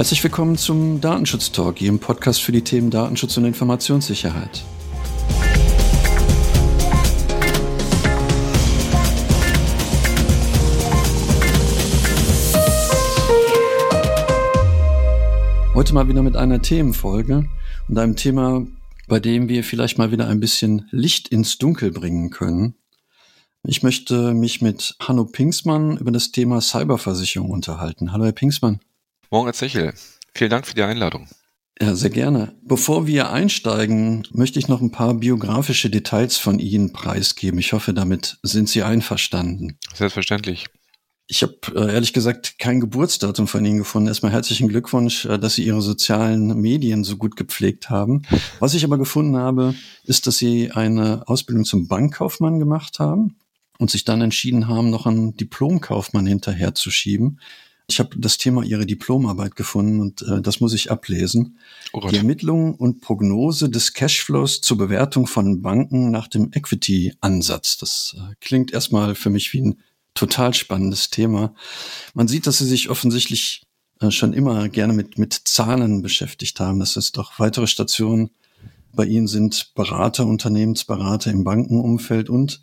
[0.00, 4.64] Herzlich willkommen zum Datenschutz Talk, Ihrem Podcast für die Themen Datenschutz und Informationssicherheit.
[15.74, 17.44] Heute mal wieder mit einer Themenfolge
[17.86, 18.66] und einem Thema,
[19.06, 22.74] bei dem wir vielleicht mal wieder ein bisschen Licht ins Dunkel bringen können.
[23.64, 28.12] Ich möchte mich mit Hanno Pingsmann über das Thema Cyberversicherung unterhalten.
[28.12, 28.80] Hallo, Herr Pingsmann.
[29.32, 29.94] Morgen, Herr Zechel.
[30.34, 31.28] Vielen Dank für die Einladung.
[31.80, 32.52] Ja, sehr gerne.
[32.64, 37.60] Bevor wir einsteigen, möchte ich noch ein paar biografische Details von Ihnen preisgeben.
[37.60, 39.78] Ich hoffe, damit sind Sie einverstanden.
[39.94, 40.66] Selbstverständlich.
[41.28, 44.08] Ich habe äh, ehrlich gesagt kein Geburtsdatum von Ihnen gefunden.
[44.08, 48.22] Erstmal herzlichen Glückwunsch, äh, dass Sie Ihre sozialen Medien so gut gepflegt haben.
[48.58, 53.36] Was ich aber gefunden habe, ist, dass Sie eine Ausbildung zum Bankkaufmann gemacht haben
[53.78, 57.38] und sich dann entschieden haben, noch einen Diplomkaufmann hinterherzuschieben.
[57.90, 61.58] Ich habe das Thema Ihre Diplomarbeit gefunden und äh, das muss ich ablesen.
[61.92, 67.78] Oh die Ermittlung und Prognose des Cashflows zur Bewertung von Banken nach dem Equity-Ansatz.
[67.78, 69.80] Das äh, klingt erstmal für mich wie ein
[70.14, 71.54] total spannendes Thema.
[72.14, 73.62] Man sieht, dass sie sich offensichtlich
[74.00, 76.78] äh, schon immer gerne mit, mit Zahlen beschäftigt haben.
[76.78, 78.30] Das ist doch weitere Stationen
[78.92, 82.60] bei Ihnen sind Berater, Unternehmensberater im Bankenumfeld und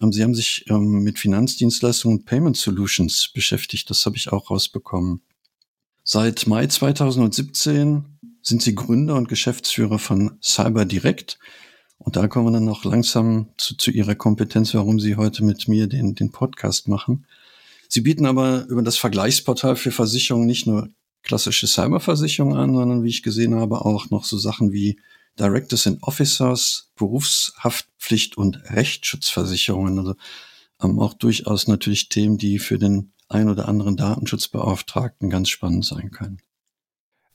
[0.00, 3.88] Sie haben sich ähm, mit Finanzdienstleistungen und Payment Solutions beschäftigt.
[3.90, 5.22] Das habe ich auch rausbekommen.
[6.04, 8.04] Seit Mai 2017
[8.42, 11.38] sind Sie Gründer und Geschäftsführer von Cyber Direct.
[11.98, 15.66] Und da kommen wir dann noch langsam zu, zu Ihrer Kompetenz, warum Sie heute mit
[15.66, 17.26] mir den, den Podcast machen.
[17.88, 20.90] Sie bieten aber über das Vergleichsportal für Versicherungen nicht nur
[21.22, 24.98] klassische Cyberversicherungen an, sondern wie ich gesehen habe, auch noch so Sachen wie
[25.38, 29.98] Directors and Officers, Berufshaftpflicht und Rechtsschutzversicherungen.
[29.98, 30.14] Also
[30.82, 36.10] ähm, auch durchaus natürlich Themen, die für den ein oder anderen Datenschutzbeauftragten ganz spannend sein
[36.10, 36.40] können.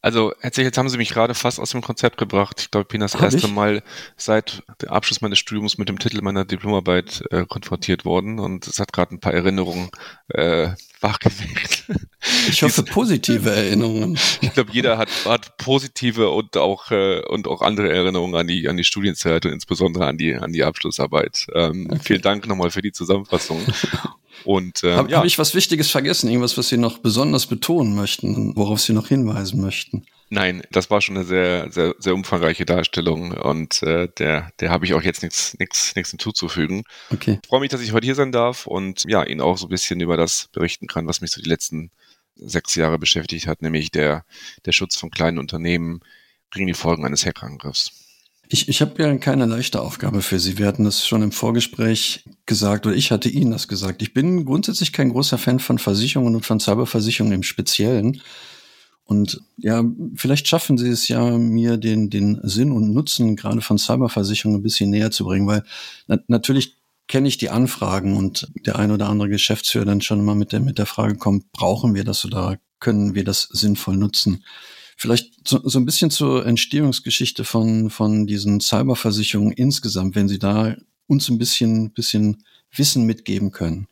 [0.04, 2.60] Also jetzt haben Sie mich gerade fast aus dem Konzept gebracht.
[2.60, 3.54] Ich glaube, ich bin das Hab erste ich?
[3.54, 3.84] Mal
[4.18, 8.80] seit dem Abschluss meines Studiums mit dem Titel meiner Diplomarbeit äh, konfrontiert worden und es
[8.80, 9.92] hat gerade ein paar Erinnerungen
[10.30, 11.86] äh, wachgeweckt.
[12.50, 14.18] Ich hoffe positive Erinnerungen.
[14.42, 18.68] Ich glaube, jeder hat, hat positive und auch äh, und auch andere Erinnerungen an die
[18.70, 21.48] an die Studienzeit und insbesondere an die an die Abschlussarbeit.
[21.54, 22.02] Ähm, okay.
[22.04, 23.62] Vielen Dank nochmal für die Zusammenfassung.
[24.44, 25.18] Und ähm, habe ja.
[25.20, 26.30] hab ich was Wichtiges vergessen?
[26.30, 30.06] Irgendwas, was Sie noch besonders betonen möchten, worauf Sie noch hinweisen möchten?
[30.34, 34.86] Nein, das war schon eine sehr, sehr, sehr umfangreiche Darstellung und äh, der, der habe
[34.86, 36.84] ich auch jetzt nichts, nichts, nichts hinzuzufügen.
[37.10, 37.40] Okay.
[37.44, 39.70] Ich freue mich, dass ich heute hier sein darf und ja, Ihnen auch so ein
[39.70, 41.92] bisschen über das berichten kann, was mich so die letzten
[42.36, 44.24] sechs Jahre beschäftigt hat, nämlich der,
[44.66, 46.00] der Schutz von kleinen Unternehmen
[46.50, 47.92] gegen die Folgen eines Hackerangriffs.
[48.48, 50.58] Ich, ich habe ja keine leichte Aufgabe für Sie.
[50.58, 54.02] Wir hatten das schon im Vorgespräch gesagt oder ich hatte Ihnen das gesagt.
[54.02, 58.22] Ich bin grundsätzlich kein großer Fan von Versicherungen und von Cyberversicherungen im Speziellen.
[59.06, 59.84] Und ja,
[60.16, 64.64] vielleicht schaffen Sie es ja, mir den, den Sinn und Nutzen gerade von Cyberversicherungen ein
[64.64, 65.64] bisschen näher zu bringen, weil
[66.08, 70.36] na, natürlich kenne ich die Anfragen und der ein oder andere Geschäftsführer dann schon immer
[70.36, 74.46] mit der, mit der Frage kommt, brauchen wir das oder können wir das sinnvoll nutzen?
[74.96, 80.76] Vielleicht so, so ein bisschen zur Entstehungsgeschichte von, von diesen Cyberversicherungen insgesamt, wenn Sie da
[81.08, 83.88] uns ein bisschen, bisschen Wissen mitgeben können.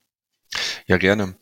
[0.88, 1.36] Ja, gerne.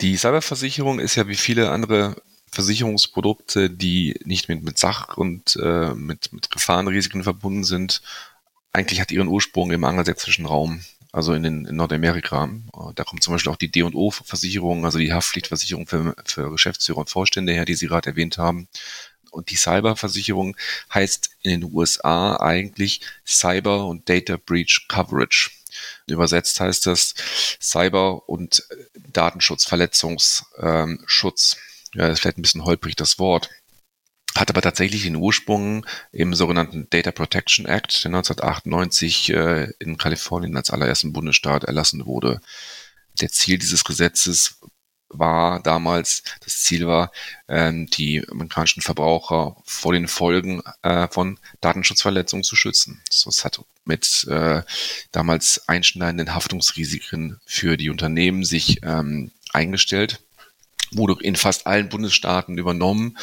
[0.00, 2.16] Die Cyberversicherung ist ja wie viele andere
[2.50, 8.02] Versicherungsprodukte, die nicht mit, mit Sach- und äh, mit, mit Gefahrenrisiken verbunden sind,
[8.72, 10.80] eigentlich hat ihren Ursprung im angelsächsischen Raum,
[11.12, 12.48] also in, den, in Nordamerika.
[12.94, 17.52] Da kommt zum Beispiel auch die D&O-Versicherung, also die Haftpflichtversicherung für, für Geschäftsführer und Vorstände
[17.52, 18.68] her, die Sie gerade erwähnt haben.
[19.30, 20.56] Und die Cyberversicherung
[20.92, 25.50] heißt in den USA eigentlich Cyber und Data Breach Coverage.
[26.06, 27.14] Übersetzt heißt das
[27.60, 31.56] Cyber- und Datenschutzverletzungsschutz.
[31.56, 33.50] Ähm, ja, das ist vielleicht ein bisschen holprig das Wort.
[34.36, 40.56] Hat aber tatsächlich den Ursprung im sogenannten Data Protection Act, der 1998 äh, in Kalifornien
[40.56, 42.40] als allerersten Bundesstaat erlassen wurde.
[43.20, 44.60] Der Ziel dieses Gesetzes
[45.08, 47.10] war damals, das Ziel war,
[47.48, 53.02] ähm, die amerikanischen Verbraucher vor den Folgen äh, von Datenschutzverletzungen zu schützen.
[53.08, 54.62] Das hat mit äh,
[55.10, 60.20] damals einschneidenden Haftungsrisiken für die Unternehmen sich ähm, eingestellt,
[60.92, 63.16] wurde in fast allen Bundesstaaten übernommen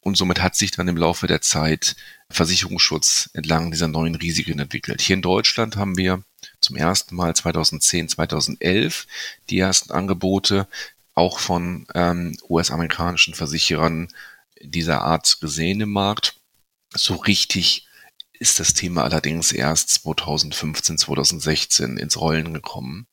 [0.00, 1.94] und somit hat sich dann im Laufe der Zeit
[2.28, 5.00] Versicherungsschutz entlang dieser neuen Risiken entwickelt.
[5.00, 6.24] Hier in Deutschland haben wir
[6.60, 9.06] zum ersten Mal 2010, 2011
[9.48, 10.66] die ersten Angebote
[11.14, 14.08] auch von ähm, US-amerikanischen Versicherern
[14.60, 16.36] dieser Art gesehen im Markt.
[16.94, 17.86] So richtig
[18.32, 23.06] ist das Thema allerdings erst 2015, 2016 ins Rollen gekommen.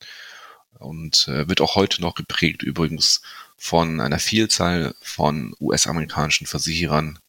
[0.80, 3.22] und äh, wird auch heute noch geprägt übrigens
[3.59, 7.19] von einer Vielzahl von US-amerikanischen Versicherern,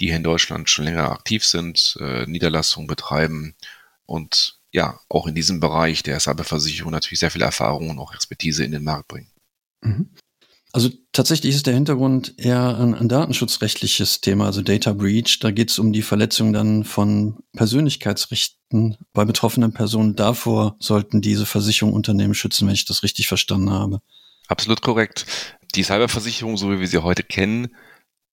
[0.00, 3.54] die hier in Deutschland schon länger aktiv sind, äh, Niederlassungen betreiben
[4.06, 8.64] und ja, auch in diesem Bereich der Cyberversicherung natürlich sehr viel Erfahrung und auch Expertise
[8.64, 9.30] in den Markt bringen.
[9.82, 10.10] Mhm.
[10.72, 15.38] Also tatsächlich ist der Hintergrund eher ein, ein datenschutzrechtliches Thema, also Data Breach.
[15.40, 20.14] Da geht es um die Verletzung dann von Persönlichkeitsrechten bei betroffenen Personen.
[20.14, 24.02] Davor sollten diese Versicherungsunternehmen schützen, wenn ich das richtig verstanden habe.
[24.48, 25.26] Absolut korrekt.
[25.74, 27.74] Die Cyberversicherung, so wie wir sie heute kennen,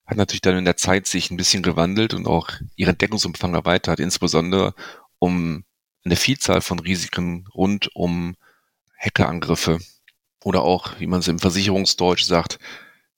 [0.06, 4.00] hat natürlich dann in der Zeit sich ein bisschen gewandelt und auch ihren Deckungsumfang erweitert,
[4.00, 4.74] insbesondere
[5.20, 5.66] um
[6.04, 8.36] eine Vielzahl von Risiken rund um
[9.00, 9.80] Hackerangriffe
[10.44, 12.60] oder auch, wie man es im Versicherungsdeutsch sagt,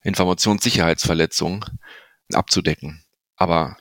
[0.04, 1.66] Informationssicherheitsverletzungen
[2.34, 3.04] abzudecken.
[3.36, 3.78] Aber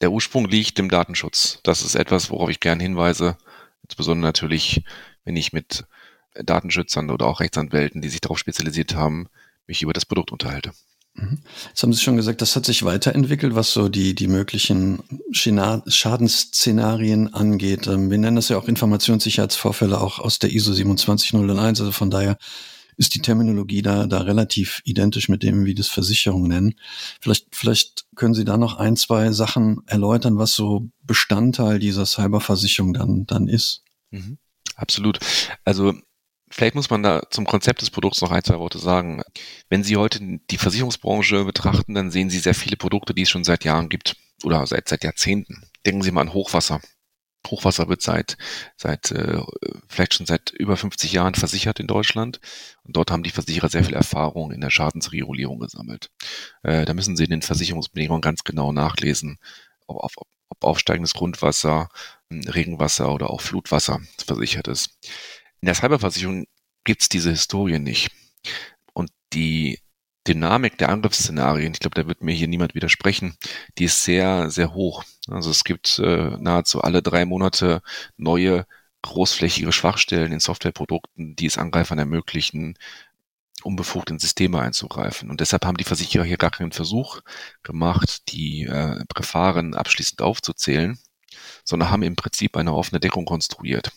[0.00, 1.60] der Ursprung liegt im Datenschutz.
[1.62, 3.36] Das ist etwas, worauf ich gern hinweise,
[3.82, 4.82] insbesondere natürlich,
[5.24, 5.84] wenn ich mit
[6.34, 9.28] Datenschützern oder auch Rechtsanwälten, die sich darauf spezialisiert haben,
[9.68, 10.72] mich über das Produkt unterhalte.
[11.14, 11.38] Mhm.
[11.68, 17.34] Jetzt haben Sie schon gesagt, das hat sich weiterentwickelt, was so die, die möglichen Schadensszenarien
[17.34, 17.86] angeht.
[17.86, 21.80] Ähm, wir nennen das ja auch Informationssicherheitsvorfälle auch aus der ISO 27001.
[21.80, 22.38] Also von daher
[22.96, 26.74] ist die Terminologie da, da relativ identisch mit dem, wie das Versicherungen nennen.
[27.20, 32.94] Vielleicht, vielleicht können Sie da noch ein, zwei Sachen erläutern, was so Bestandteil dieser Cyberversicherung
[32.94, 33.82] dann, dann ist.
[34.10, 34.38] Mhm.
[34.74, 35.18] Absolut.
[35.64, 35.94] Also
[36.50, 39.22] Vielleicht muss man da zum Konzept des Produkts noch ein, zwei Worte sagen.
[39.68, 43.44] Wenn Sie heute die Versicherungsbranche betrachten, dann sehen Sie sehr viele Produkte, die es schon
[43.44, 45.64] seit Jahren gibt oder seit, seit Jahrzehnten.
[45.84, 46.80] Denken Sie mal an Hochwasser.
[47.46, 48.36] Hochwasser wird seit,
[48.76, 49.40] seit äh,
[49.88, 52.40] vielleicht schon seit über 50 Jahren versichert in Deutschland.
[52.84, 56.10] Und dort haben die Versicherer sehr viel Erfahrung in der Schadensregulierung gesammelt.
[56.62, 59.38] Äh, da müssen Sie in den Versicherungsbedingungen ganz genau nachlesen,
[59.86, 60.12] ob, ob,
[60.48, 61.88] ob aufsteigendes Grundwasser,
[62.30, 64.98] Regenwasser oder auch Flutwasser versichert ist.
[65.60, 66.46] In der Cyberversicherung
[66.84, 68.10] gibt's diese Historie nicht.
[68.92, 69.80] Und die
[70.26, 73.36] Dynamik der Angriffsszenarien, ich glaube, da wird mir hier niemand widersprechen,
[73.78, 75.04] die ist sehr, sehr hoch.
[75.28, 77.82] Also es gibt äh, nahezu alle drei Monate
[78.16, 78.66] neue
[79.02, 82.76] großflächige Schwachstellen in Softwareprodukten, die es Angreifern ermöglichen,
[83.62, 85.30] unbefugt in Systeme einzugreifen.
[85.30, 87.20] Und deshalb haben die Versicherer hier gar keinen Versuch
[87.62, 90.98] gemacht, die äh, Präfaren abschließend aufzuzählen,
[91.68, 93.92] sondern haben im Prinzip eine offene Deckung konstruiert.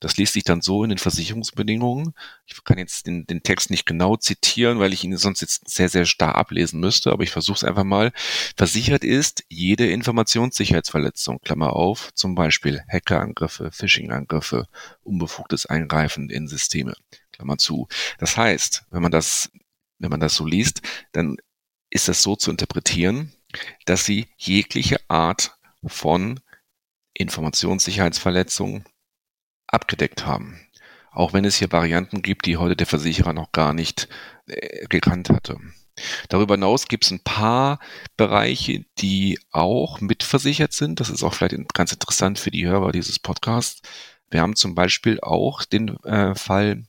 [0.00, 2.14] Das liest sich dann so in den Versicherungsbedingungen.
[2.46, 5.90] Ich kann jetzt den, den Text nicht genau zitieren, weil ich ihn sonst jetzt sehr,
[5.90, 8.12] sehr starr ablesen müsste, aber ich versuche es einfach mal.
[8.56, 14.66] Versichert ist jede Informationssicherheitsverletzung, Klammer auf, zum Beispiel Hackerangriffe, Phishing-Angriffe,
[15.02, 16.94] unbefugtes Eingreifen in Systeme,
[17.32, 17.86] Klammer zu.
[18.18, 19.50] Das heißt, wenn man das,
[19.98, 20.80] wenn man das so liest,
[21.12, 21.36] dann
[21.90, 23.34] ist das so zu interpretieren,
[23.84, 26.40] dass sie jegliche Art von
[27.14, 28.84] Informationssicherheitsverletzungen
[29.66, 30.60] abgedeckt haben.
[31.12, 34.08] Auch wenn es hier Varianten gibt, die heute der Versicherer noch gar nicht
[34.46, 35.58] äh, gekannt hatte.
[36.28, 37.78] Darüber hinaus gibt es ein paar
[38.16, 41.00] Bereiche, die auch mitversichert sind.
[41.00, 43.82] Das ist auch vielleicht ganz interessant für die Hörer dieses Podcasts.
[44.30, 46.84] Wir haben zum Beispiel auch den äh, Fall,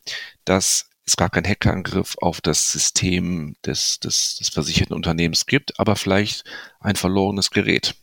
[0.46, 5.96] dass es gar keinen Hackerangriff auf das System des, des, des versicherten Unternehmens gibt, aber
[5.96, 6.44] vielleicht
[6.80, 7.96] ein verlorenes Gerät.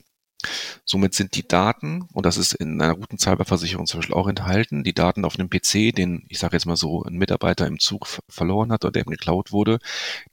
[0.84, 4.84] Somit sind die Daten, und das ist in einer guten Cyberversicherung zum Beispiel auch enthalten,
[4.84, 8.06] die Daten auf einem PC, den, ich sage jetzt mal so, ein Mitarbeiter im Zug
[8.28, 9.78] verloren hat oder der ihm geklaut wurde,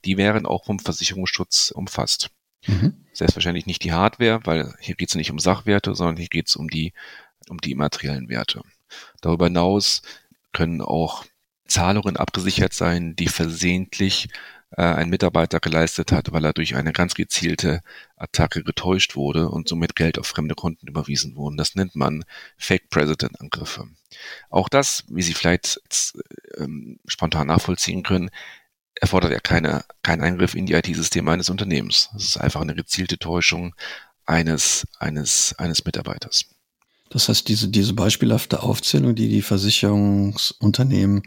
[0.04, 2.30] die wären auch vom Versicherungsschutz umfasst.
[2.66, 3.04] Mhm.
[3.12, 6.56] Selbstverständlich nicht die Hardware, weil hier geht es nicht um Sachwerte, sondern hier geht es
[6.56, 6.92] um die,
[7.48, 8.62] um die immateriellen Werte.
[9.20, 10.02] Darüber hinaus
[10.52, 11.24] können auch
[11.66, 14.28] Zahlungen abgesichert sein, die versehentlich
[14.70, 17.82] ein Mitarbeiter geleistet hat, weil er durch eine ganz gezielte
[18.16, 21.56] Attacke getäuscht wurde und somit Geld auf fremde Konten überwiesen wurden.
[21.56, 22.24] Das nennt man
[22.56, 23.86] Fake President Angriffe.
[24.50, 26.18] Auch das, wie Sie vielleicht jetzt,
[26.58, 28.30] ähm, spontan nachvollziehen können,
[29.00, 32.10] erfordert ja keine, keinen Eingriff in die IT-Systeme eines Unternehmens.
[32.16, 33.74] Es ist einfach eine gezielte Täuschung
[34.24, 36.46] eines, eines, eines Mitarbeiters.
[37.10, 41.22] Das heißt, diese, diese beispielhafte Aufzählung, die die Versicherungsunternehmen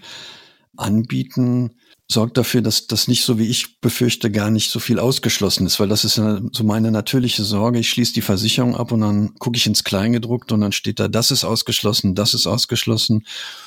[0.76, 1.80] anbieten,
[2.12, 5.80] sorgt dafür, dass das nicht so wie ich befürchte gar nicht so viel ausgeschlossen ist,
[5.80, 7.78] weil das ist so meine natürliche Sorge.
[7.78, 11.08] Ich schließe die Versicherung ab und dann gucke ich ins Kleingedruckte und dann steht da,
[11.08, 13.26] das ist ausgeschlossen, das ist ausgeschlossen.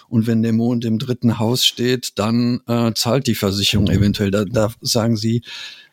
[0.09, 4.33] Und wenn der Mond im dritten Haus steht, dann äh, zahlt die Versicherung eventuell.
[4.33, 5.43] Da, da sagen sie,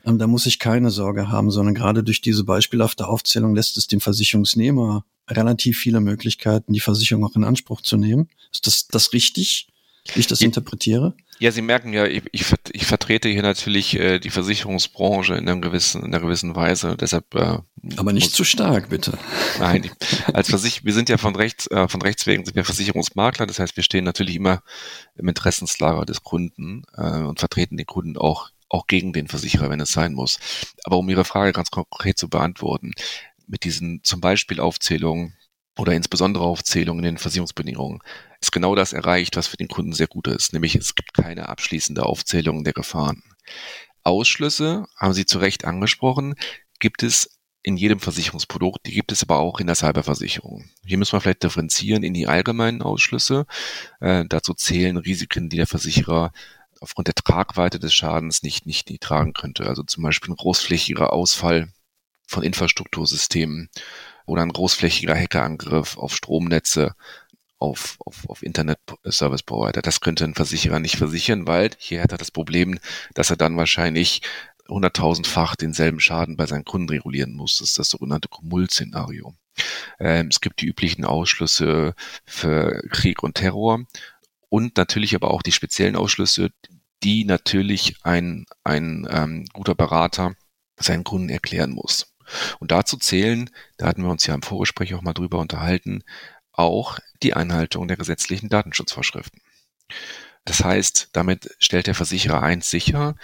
[0.03, 3.85] ähm, da muss ich keine Sorge haben, sondern gerade durch diese beispielhafte Aufzählung lässt es
[3.85, 8.27] dem Versicherungsnehmer relativ viele Möglichkeiten, die Versicherung auch in Anspruch zu nehmen.
[8.51, 9.67] Ist das, das richtig?
[10.15, 11.15] Wie ich das interpretiere?
[11.39, 15.61] Ja, Sie merken ja, ich, ich, ich vertrete hier natürlich äh, die Versicherungsbranche in, einem
[15.61, 16.97] gewissen, in einer gewissen Weise.
[16.99, 17.59] Deshalb, äh,
[17.95, 19.17] Aber nicht zu stark, bitte.
[19.59, 19.89] Nein,
[20.33, 23.47] als Versich wir sind ja von Rechts, äh, von Rechts wegen sind wir Versicherungsmakler.
[23.47, 24.61] Das heißt, wir stehen natürlich immer
[25.15, 29.79] im Interessenslager des Kunden äh, und vertreten den Kunden auch auch gegen den Versicherer, wenn
[29.79, 30.37] es sein muss.
[30.83, 32.93] Aber um Ihre Frage ganz konkret zu beantworten,
[33.47, 35.33] mit diesen zum Beispiel Aufzählungen
[35.77, 38.01] oder insbesondere Aufzählungen in den Versicherungsbedingungen
[38.41, 41.49] ist genau das erreicht, was für den Kunden sehr gut ist, nämlich es gibt keine
[41.49, 43.23] abschließende Aufzählung der Gefahren.
[44.03, 46.35] Ausschlüsse, haben Sie zu Recht angesprochen,
[46.79, 50.69] gibt es in jedem Versicherungsprodukt, die gibt es aber auch in der Cyberversicherung.
[50.85, 53.45] Hier müssen wir vielleicht differenzieren in die allgemeinen Ausschlüsse.
[53.99, 56.31] Äh, dazu zählen Risiken, die der Versicherer
[56.79, 59.65] aufgrund der Tragweite des Schadens nicht, nicht, nicht tragen könnte.
[59.67, 61.73] Also zum Beispiel ein großflächiger Ausfall
[62.25, 63.69] von Infrastruktursystemen
[64.25, 66.95] oder ein großflächiger Hackerangriff auf Stromnetze,
[67.59, 69.81] auf, auf, auf Internet Service Provider.
[69.81, 72.79] Das könnte ein Versicherer nicht versichern, weil hier hat er das Problem,
[73.13, 74.21] dass er dann wahrscheinlich
[74.67, 77.57] hunderttausendfach denselben Schaden bei seinen Kunden regulieren muss.
[77.57, 79.35] Das ist das sogenannte Kumul-Szenario.
[79.99, 83.81] Ähm, es gibt die üblichen Ausschlüsse für Krieg und Terror
[84.49, 86.51] und natürlich aber auch die speziellen Ausschlüsse,
[87.03, 90.33] die natürlich ein, ein ähm, guter Berater
[90.77, 92.13] seinen Kunden erklären muss.
[92.59, 96.03] Und dazu zählen, da hatten wir uns ja im Vorgespräch auch mal drüber unterhalten,
[96.59, 99.41] auch die Einhaltung der gesetzlichen Datenschutzvorschriften.
[100.45, 103.15] Das heißt, damit stellt der Versicherer eins sicher,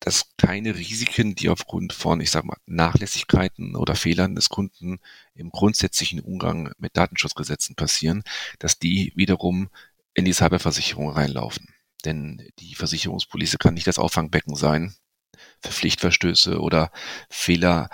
[0.00, 4.98] dass keine Risiken, die aufgrund von, ich sage mal, Nachlässigkeiten oder Fehlern des Kunden
[5.34, 8.22] im grundsätzlichen Umgang mit Datenschutzgesetzen passieren,
[8.58, 9.70] dass die wiederum
[10.12, 11.68] in die Cyberversicherung reinlaufen.
[12.04, 14.94] Denn die Versicherungspolice kann nicht das Auffangbecken sein
[15.62, 16.92] für Pflichtverstöße oder
[17.30, 17.88] Fehler,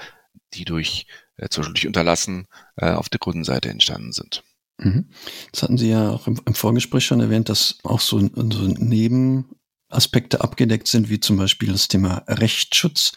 [0.55, 4.43] die durch, äh, zum Beispiel durch Unterlassen äh, auf der Kundenseite entstanden sind.
[4.81, 5.07] Mhm.
[5.53, 10.41] Das hatten Sie ja auch im, im Vorgespräch schon erwähnt, dass auch so, so Nebenaspekte
[10.41, 13.13] abgedeckt sind, wie zum Beispiel das Thema Rechtsschutz.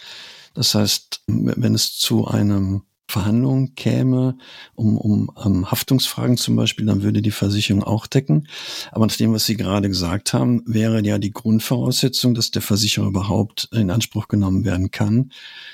[0.53, 4.38] Das heißt, wenn es zu einem Verhandlungen käme,
[4.75, 8.48] um, um um Haftungsfragen zum Beispiel, dann würde die Versicherung auch decken.
[8.91, 13.08] Aber nach dem, was Sie gerade gesagt haben, wäre ja die Grundvoraussetzung, dass der Versicherer
[13.08, 15.32] überhaupt in Anspruch genommen werden kann,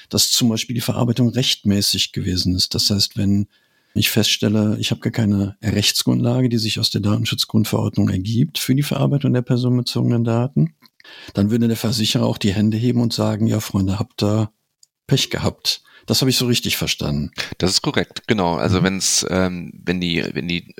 [0.09, 2.75] dass zum Beispiel die Verarbeitung rechtmäßig gewesen ist.
[2.75, 3.47] Das heißt, wenn
[3.93, 8.83] ich feststelle, ich habe gar keine Rechtsgrundlage, die sich aus der Datenschutzgrundverordnung ergibt für die
[8.83, 10.75] Verarbeitung der personenbezogenen Daten,
[11.33, 14.51] dann würde der Versicherer auch die Hände heben und sagen, ja, Freunde, habt ihr
[15.07, 15.81] Pech gehabt.
[16.05, 17.31] Das habe ich so richtig verstanden.
[17.57, 18.55] Das ist korrekt, genau.
[18.55, 18.83] Also mhm.
[18.85, 20.73] wenn's, ähm, wenn die, wenn die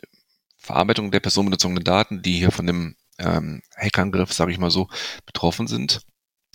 [0.57, 4.87] Verarbeitung der personenbezogenen Daten, die hier von dem ähm, Hackerangriff, sage ich mal so,
[5.25, 6.01] betroffen sind,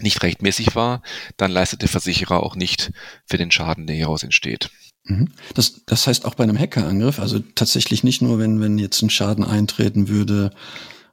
[0.00, 1.02] nicht rechtmäßig war,
[1.36, 2.92] dann leistet der Versicherer auch nicht
[3.26, 4.70] für den Schaden, der hieraus entsteht.
[5.04, 5.28] Mhm.
[5.54, 9.10] Das, das heißt auch bei einem Hackerangriff, also tatsächlich nicht nur, wenn, wenn jetzt ein
[9.10, 10.50] Schaden eintreten würde,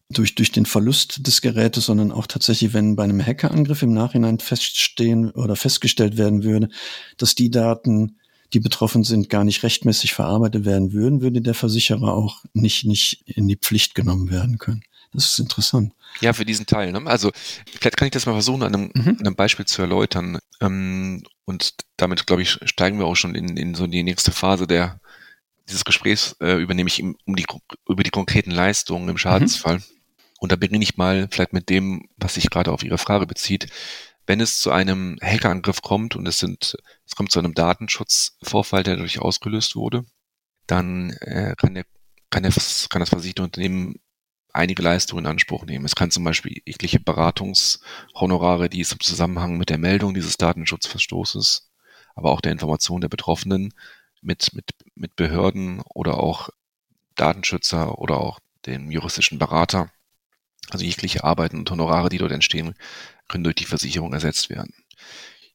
[0.09, 4.39] durch, durch den Verlust des Gerätes, sondern auch tatsächlich, wenn bei einem Hackerangriff im Nachhinein
[4.39, 6.69] feststehen oder festgestellt werden würde,
[7.17, 8.17] dass die Daten,
[8.53, 13.23] die betroffen sind, gar nicht rechtmäßig verarbeitet werden würden, würde der Versicherer auch nicht, nicht
[13.25, 14.83] in die Pflicht genommen werden können.
[15.13, 15.93] Das ist interessant.
[16.19, 16.91] Ja, für diesen Teil.
[16.91, 17.01] Ne?
[17.05, 17.31] Also
[17.79, 19.17] vielleicht kann ich das mal versuchen, an einem, mhm.
[19.19, 20.39] an einem Beispiel zu erläutern.
[20.59, 24.67] Ähm, und damit, glaube ich, steigen wir auch schon in, in so die nächste Phase
[24.67, 24.99] der
[25.67, 27.45] dieses Gesprächs äh, übernehme ich um die,
[27.87, 29.77] über die konkreten Leistungen im Schadensfall.
[29.77, 29.83] Mhm.
[30.39, 33.67] Und da beginne ich mal vielleicht mit dem, was sich gerade auf Ihre Frage bezieht.
[34.25, 38.95] Wenn es zu einem Hackerangriff kommt und es sind, es kommt zu einem Datenschutzvorfall, der
[38.95, 40.03] dadurch ausgelöst wurde,
[40.67, 41.85] dann äh, kann, der,
[42.29, 42.53] kann, der,
[42.89, 43.99] kann das versicherte Unternehmen
[44.53, 45.85] einige Leistungen in Anspruch nehmen.
[45.85, 51.69] Es kann zum Beispiel jegliche Beratungshonorare, die es im Zusammenhang mit der Meldung dieses Datenschutzverstoßes,
[52.15, 53.73] aber auch der Information der Betroffenen
[54.21, 56.49] mit, mit, mit Behörden oder auch
[57.15, 59.91] Datenschützer oder auch dem juristischen Berater
[60.69, 62.75] also jegliche Arbeiten und Honorare, die dort entstehen,
[63.27, 64.73] können durch die Versicherung ersetzt werden.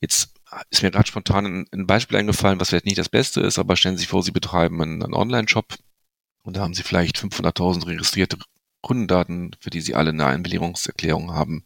[0.00, 0.34] Jetzt
[0.70, 3.96] ist mir gerade spontan ein, Beispiel eingefallen, was vielleicht nicht das Beste ist, aber stellen
[3.96, 5.74] Sie sich vor, Sie betreiben einen, einen Online-Shop
[6.42, 8.38] und da haben Sie vielleicht 500.000 registrierte
[8.86, 11.64] Kundendaten, für die Sie alle eine Einwilligungserklärung haben,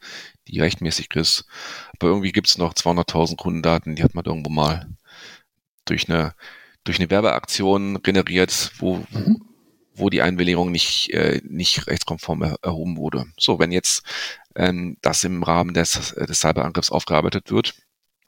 [0.48, 1.44] die rechtmäßig ist.
[1.92, 4.88] Aber irgendwie gibt es noch 200.000 Kundendaten, die hat man irgendwo mal
[5.84, 6.34] durch eine,
[6.84, 9.42] durch eine Werbeaktion generiert, wo, mhm
[10.00, 13.26] wo die Einwilligung nicht, äh, nicht rechtskonform er, erhoben wurde.
[13.38, 14.02] So, wenn jetzt
[14.56, 17.74] ähm, das im Rahmen des, des Cyberangriffs aufgearbeitet wird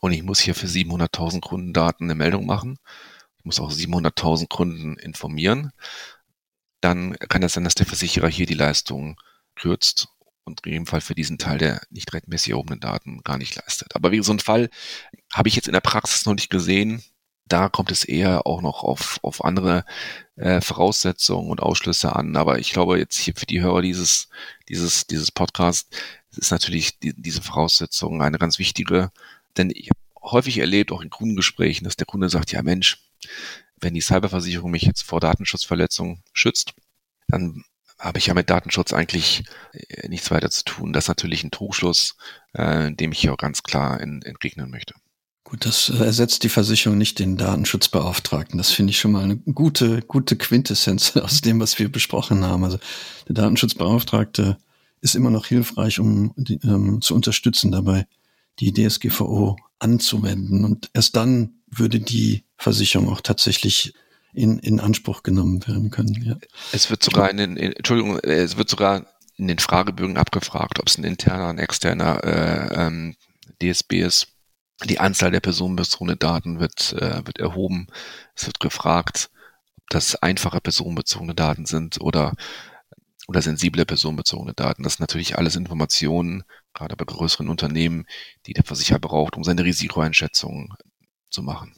[0.01, 2.79] und ich muss hier für 700.000 Kundendaten eine Meldung machen,
[3.39, 5.73] ich muss auch 700.000 Kunden informieren,
[6.83, 9.17] dann kann es sein, dass der Versicherer hier die Leistung
[9.57, 10.09] kürzt
[10.45, 13.95] und in jedem Fall für diesen Teil der nicht rechtmäßig erhobenen Daten gar nicht leistet.
[13.95, 14.69] Aber wie so ein Fall
[15.33, 17.03] habe ich jetzt in der Praxis noch nicht gesehen,
[17.47, 19.85] da kommt es eher auch noch auf, auf andere
[20.37, 22.37] äh, Voraussetzungen und Ausschlüsse an.
[22.37, 24.29] Aber ich glaube jetzt hier für die Hörer dieses,
[24.69, 25.95] dieses, dieses Podcast
[26.37, 29.11] ist natürlich die, diese Voraussetzung eine ganz wichtige.
[29.57, 32.99] Denn ich habe häufig erlebt, auch in Kundengesprächen, dass der Kunde sagt, ja Mensch,
[33.83, 36.73] wenn die Cyberversicherung mich jetzt vor Datenschutzverletzungen schützt,
[37.29, 37.65] dann
[37.99, 40.93] habe ich ja mit Datenschutz eigentlich äh, nichts weiter zu tun.
[40.93, 42.17] Das ist natürlich ein Trugschluss,
[42.53, 44.95] äh, dem ich hier auch ganz klar in, entgegnen möchte.
[45.45, 48.59] Gut, das ersetzt die Versicherung nicht den Datenschutzbeauftragten.
[48.59, 52.65] Das finde ich schon mal eine gute, gute Quintessenz aus dem, was wir besprochen haben.
[52.65, 52.79] Also
[53.29, 54.59] der Datenschutzbeauftragte
[55.01, 58.07] ist immer noch hilfreich, um die, ähm, zu unterstützen dabei,
[58.61, 60.65] die DSGVO anzuwenden.
[60.65, 63.95] Und erst dann würde die Versicherung auch tatsächlich
[64.33, 66.23] in, in Anspruch genommen werden können.
[66.23, 66.37] Ja.
[66.73, 70.89] Es wird sogar in den, in, Entschuldigung, es wird sogar in den Fragebögen abgefragt, ob
[70.89, 73.17] es ein interner, ein externer äh, ähm,
[73.61, 74.29] DSB ist.
[74.85, 77.89] Die Anzahl der personenbezogenen Daten wird, äh, wird erhoben.
[78.35, 79.31] Es wird gefragt,
[79.77, 82.33] ob das einfache personenbezogene Daten sind oder,
[83.29, 84.83] oder sensible personenbezogene Daten.
[84.83, 88.07] Das sind natürlich alles Informationen, gerade bei größeren Unternehmen,
[88.47, 90.75] die der Versicherer braucht, um seine Risikoeinschätzung
[91.31, 91.75] zu machen.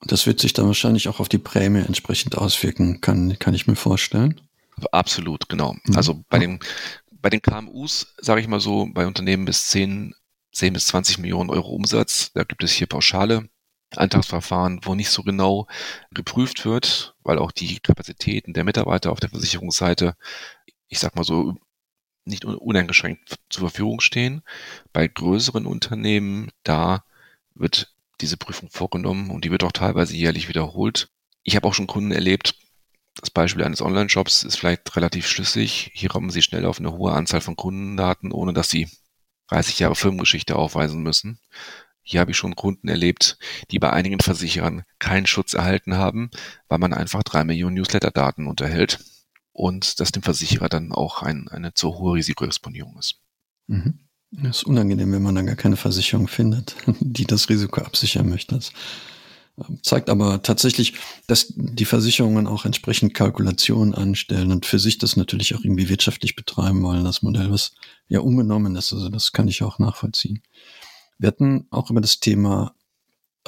[0.00, 3.66] Und das wird sich dann wahrscheinlich auch auf die Prämie entsprechend auswirken, kann, kann ich
[3.66, 4.40] mir vorstellen.
[4.92, 5.74] Absolut, genau.
[5.84, 5.96] Mhm.
[5.96, 6.60] Also bei den,
[7.10, 10.14] bei den KMUs, sage ich mal so, bei Unternehmen bis 10
[10.56, 12.32] 10 bis 20 Millionen Euro Umsatz.
[12.32, 13.48] Da gibt es hier pauschale
[13.94, 15.66] Antragsverfahren, wo nicht so genau
[16.10, 20.16] geprüft wird, weil auch die Kapazitäten der Mitarbeiter auf der Versicherungsseite,
[20.88, 21.56] ich sag mal so,
[22.24, 24.42] nicht uneingeschränkt zur Verfügung stehen.
[24.92, 27.04] Bei größeren Unternehmen, da
[27.54, 31.08] wird diese Prüfung vorgenommen und die wird auch teilweise jährlich wiederholt.
[31.42, 32.54] Ich habe auch schon Kunden erlebt,
[33.20, 35.90] das Beispiel eines Online-Shops ist vielleicht relativ schlüssig.
[35.94, 38.88] Hier kommen sie schnell auf eine hohe Anzahl von Kundendaten, ohne dass sie
[39.48, 41.40] 30 Jahre Firmengeschichte aufweisen müssen.
[42.02, 43.38] Hier habe ich schon Kunden erlebt,
[43.70, 46.30] die bei einigen Versicherern keinen Schutz erhalten haben,
[46.68, 49.00] weil man einfach drei Millionen Newsletter-Daten unterhält
[49.52, 53.20] und dass dem Versicherer dann auch ein, eine zu hohe Risikoexponierung ist.
[53.66, 54.05] Mhm.
[54.42, 58.54] Das ist unangenehm, wenn man dann gar keine Versicherung findet, die das Risiko absichern möchte.
[58.54, 58.72] Das
[59.82, 60.94] zeigt aber tatsächlich,
[61.26, 66.36] dass die Versicherungen auch entsprechend Kalkulationen anstellen und für sich das natürlich auch irgendwie wirtschaftlich
[66.36, 67.72] betreiben wollen, das Modell, was
[68.08, 68.92] ja unbenommen ist.
[68.92, 70.42] Also das kann ich auch nachvollziehen.
[71.18, 72.74] Wir hatten auch über das Thema,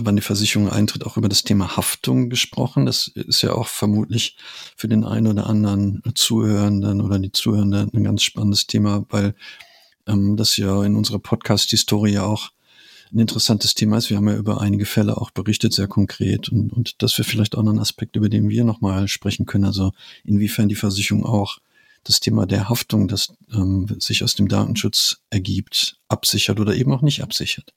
[0.00, 2.86] wann die Versicherung eintritt, auch über das Thema Haftung gesprochen.
[2.86, 4.38] Das ist ja auch vermutlich
[4.76, 9.34] für den einen oder anderen Zuhörenden oder die Zuhörenden ein ganz spannendes Thema, weil
[10.08, 12.50] ähm, das ja in unserer Podcast-Historie auch
[13.12, 14.10] ein interessantes Thema ist.
[14.10, 16.48] Wir haben ja über einige Fälle auch berichtet, sehr konkret.
[16.48, 19.64] Und, und das wäre vielleicht auch noch ein Aspekt, über den wir nochmal sprechen können.
[19.64, 19.92] Also
[20.24, 21.58] inwiefern die Versicherung auch
[22.04, 27.02] das Thema der Haftung, das ähm, sich aus dem Datenschutz ergibt, absichert oder eben auch
[27.02, 27.72] nicht absichert.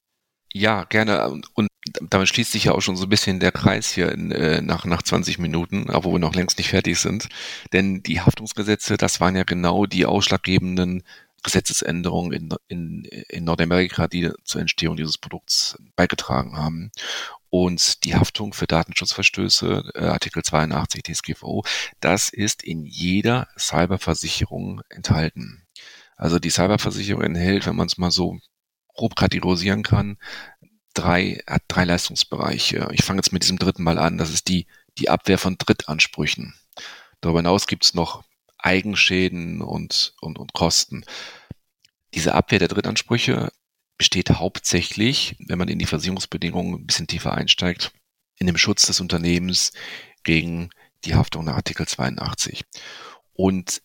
[0.53, 1.41] Ja, gerne.
[1.53, 1.67] Und
[2.09, 4.85] damit schließt sich ja auch schon so ein bisschen der Kreis hier in, äh, nach,
[4.85, 7.29] nach 20 Minuten, obwohl wir noch längst nicht fertig sind.
[7.73, 11.03] Denn die Haftungsgesetze, das waren ja genau die ausschlaggebenden
[11.43, 16.91] Gesetzesänderungen in, in, in Nordamerika, die zur Entstehung dieses Produkts beigetragen haben.
[17.49, 21.63] Und die Haftung für Datenschutzverstöße, äh, Artikel 82 DSGVO,
[21.99, 25.67] das ist in jeder Cyberversicherung enthalten.
[26.15, 28.39] Also die Cyberversicherung enthält, wenn man es mal so
[28.95, 30.17] grob kategorisieren kann,
[30.93, 32.87] drei, hat drei Leistungsbereiche.
[32.93, 34.17] Ich fange jetzt mit diesem dritten Mal an.
[34.17, 36.53] Das ist die, die Abwehr von Drittansprüchen.
[37.19, 38.23] Darüber hinaus gibt es noch
[38.61, 41.03] Eigenschäden und, und, und Kosten.
[42.13, 43.51] Diese Abwehr der Drittansprüche
[43.97, 47.91] besteht hauptsächlich, wenn man in die Versicherungsbedingungen ein bisschen tiefer einsteigt,
[48.37, 49.73] in dem Schutz des Unternehmens
[50.23, 50.69] gegen
[51.05, 52.63] die Haftung nach Artikel 82.
[53.33, 53.81] Und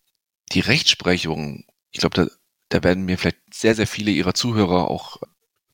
[0.52, 2.28] die Rechtsprechung, ich glaube, da,
[2.68, 5.18] da werden mir vielleicht sehr, sehr viele Ihrer Zuhörer auch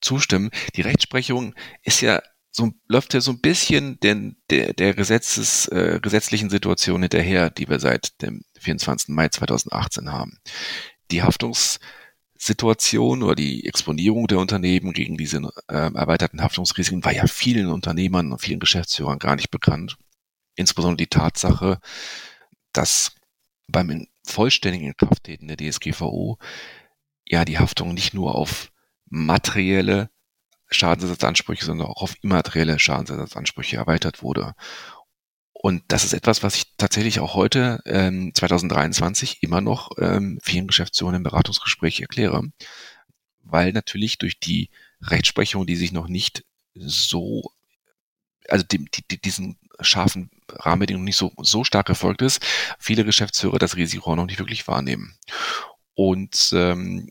[0.00, 0.50] zustimmen.
[0.76, 5.98] Die Rechtsprechung ist ja so läuft ja so ein bisschen den, der, der Gesetzes, äh,
[6.02, 9.08] gesetzlichen Situation hinterher, die wir seit dem 24.
[9.08, 10.38] Mai 2018 haben.
[11.10, 15.38] Die Haftungssituation oder die Exponierung der Unternehmen gegen diese
[15.68, 19.96] äh, erweiterten Haftungsrisiken war ja vielen Unternehmern und vielen Geschäftsführern gar nicht bekannt.
[20.54, 21.80] Insbesondere die Tatsache,
[22.74, 23.14] dass
[23.66, 26.38] beim vollständigen Inkrafttreten der DSGVO
[27.26, 28.70] ja die Haftung nicht nur auf
[29.08, 30.10] materielle
[30.72, 34.54] Schadensersatzansprüche, sondern auch auf immaterielle Schadensersatzansprüche erweitert wurde.
[35.52, 40.66] Und das ist etwas, was ich tatsächlich auch heute, ähm, 2023, immer noch ähm, vielen
[40.66, 42.42] Geschäftsführern im Beratungsgespräch erkläre,
[43.44, 47.52] weil natürlich durch die Rechtsprechung, die sich noch nicht so,
[48.48, 52.44] also die, die, diesen scharfen Rahmenbedingungen nicht so, so stark erfolgt ist,
[52.78, 55.16] viele Geschäftsführer das Risiko noch nicht wirklich wahrnehmen.
[55.94, 57.08] Und ähm,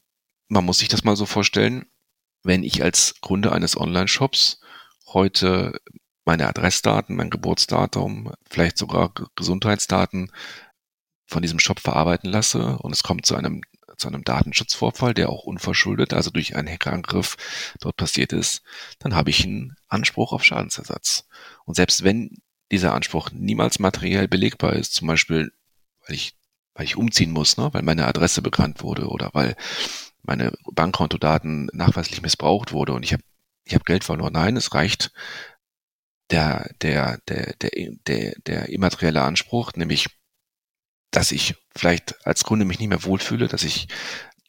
[0.48, 1.86] man muss sich das mal so vorstellen,
[2.44, 4.60] wenn ich als Kunde eines Online-Shops
[5.08, 5.80] heute
[6.26, 10.32] meine Adressdaten, mein Geburtsdatum, vielleicht sogar Gesundheitsdaten
[11.26, 13.62] von diesem Shop verarbeiten lasse und es kommt zu einem
[13.98, 17.38] zu einem Datenschutzvorfall, der auch unverschuldet, also durch einen Hackerangriff
[17.80, 18.64] dort passiert ist,
[19.00, 21.26] dann habe ich einen Anspruch auf Schadensersatz.
[21.66, 25.52] Und selbst wenn dieser Anspruch niemals materiell belegbar ist, zum Beispiel,
[26.08, 26.36] weil ich,
[26.74, 29.56] weil ich umziehen muss, ne, weil meine Adresse bekannt wurde oder weil
[30.24, 33.24] meine Bankkontodaten nachweislich missbraucht wurde und ich habe
[33.64, 34.34] ich hab Geld verloren.
[34.34, 35.12] Nein, es reicht
[36.32, 37.72] der, der, der, der,
[38.08, 40.08] der, der immaterielle Anspruch, nämlich
[41.12, 43.88] dass ich vielleicht als Kunde mich nicht mehr wohlfühle, dass ich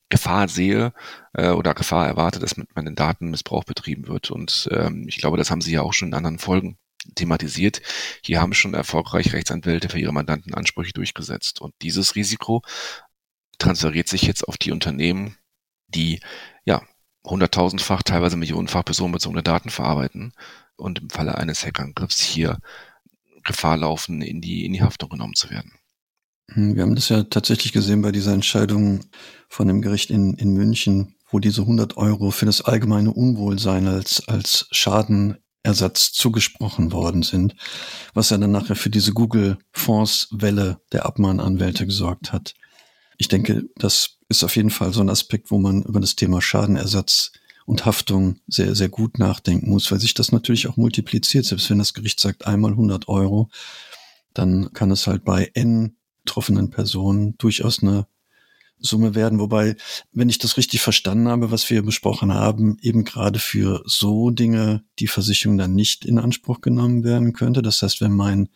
[0.08, 0.92] Gefahr sehe
[1.32, 4.30] äh, oder Gefahr erwarte, dass mit meinen Daten Missbrauch betrieben wird.
[4.30, 6.78] Und ähm, ich glaube, das haben Sie ja auch schon in anderen Folgen
[7.14, 7.80] thematisiert.
[8.22, 11.60] Hier haben schon erfolgreich Rechtsanwälte für ihre Mandanten Ansprüche durchgesetzt.
[11.60, 12.62] Und dieses Risiko
[13.58, 15.36] transferiert sich jetzt auf die Unternehmen,
[15.92, 16.20] die
[16.64, 16.82] ja
[17.24, 20.32] hunderttausendfach, teilweise millionenfach personenbezogene Daten verarbeiten
[20.76, 22.58] und im Falle eines Hackerangriffs hier
[23.44, 25.72] Gefahr laufen, in die, in die Haftung genommen zu werden.
[26.50, 29.00] Hm, wir haben das ja tatsächlich gesehen bei dieser Entscheidung
[29.48, 34.28] von dem Gericht in, in München, wo diese 100 Euro für das allgemeine Unwohlsein als,
[34.28, 37.56] als Schadenersatz zugesprochen worden sind,
[38.14, 42.54] was ja dann nachher für diese Google-Fonds-Welle der Abmahnanwälte gesorgt hat.
[43.22, 46.42] Ich denke, das ist auf jeden Fall so ein Aspekt, wo man über das Thema
[46.42, 47.30] Schadenersatz
[47.66, 51.44] und Haftung sehr, sehr gut nachdenken muss, weil sich das natürlich auch multipliziert.
[51.44, 53.48] Selbst wenn das Gericht sagt einmal 100 Euro,
[54.34, 58.08] dann kann es halt bei N betroffenen Personen durchaus eine
[58.80, 59.38] Summe werden.
[59.38, 59.76] Wobei,
[60.10, 64.82] wenn ich das richtig verstanden habe, was wir besprochen haben, eben gerade für so Dinge
[64.98, 67.62] die Versicherung dann nicht in Anspruch genommen werden könnte.
[67.62, 68.48] Das heißt, wenn mein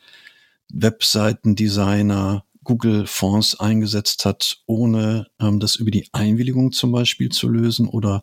[0.70, 7.88] Webseitendesigner Google Fonds eingesetzt hat, ohne ähm, das über die Einwilligung zum Beispiel zu lösen
[7.88, 8.22] oder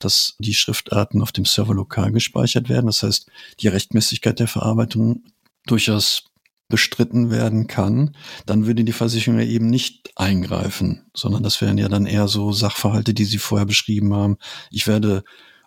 [0.00, 2.86] dass die Schriftarten auf dem Server lokal gespeichert werden.
[2.86, 3.30] Das heißt,
[3.60, 5.22] die Rechtmäßigkeit der Verarbeitung
[5.66, 6.24] durchaus
[6.68, 11.88] bestritten werden kann, dann würde die Versicherung ja eben nicht eingreifen, sondern das wären ja
[11.88, 14.38] dann eher so Sachverhalte, die Sie vorher beschrieben haben.
[14.70, 15.22] Ich werde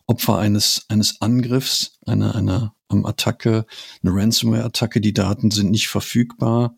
[0.06, 3.66] Opfer eines, eines Angriffs, einer, einer um, Attacke,
[4.04, 6.76] eine Ransomware-Attacke, die Daten sind nicht verfügbar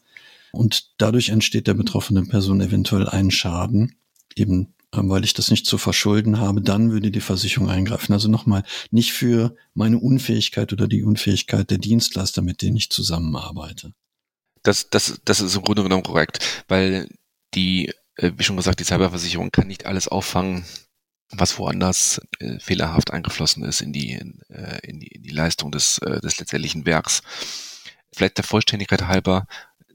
[0.51, 3.95] und dadurch entsteht der betroffenen Person eventuell ein Schaden,
[4.35, 8.13] eben ähm, weil ich das nicht zu verschulden habe, dann würde die Versicherung eingreifen.
[8.13, 13.93] Also nochmal, nicht für meine Unfähigkeit oder die Unfähigkeit der Dienstleister, mit denen ich zusammenarbeite.
[14.63, 17.07] Das, das, das ist im Grunde genommen korrekt, weil
[17.53, 20.65] die, äh, wie schon gesagt, die Cyberversicherung kann nicht alles auffangen,
[21.31, 25.71] was woanders äh, fehlerhaft eingeflossen ist in die, in, äh, in die, in die Leistung
[25.71, 27.21] des, äh, des letztendlichen Werks.
[28.11, 29.45] Vielleicht der Vollständigkeit halber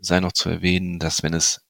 [0.04, 1.62] sei noch zu erwähnen, dass wenn es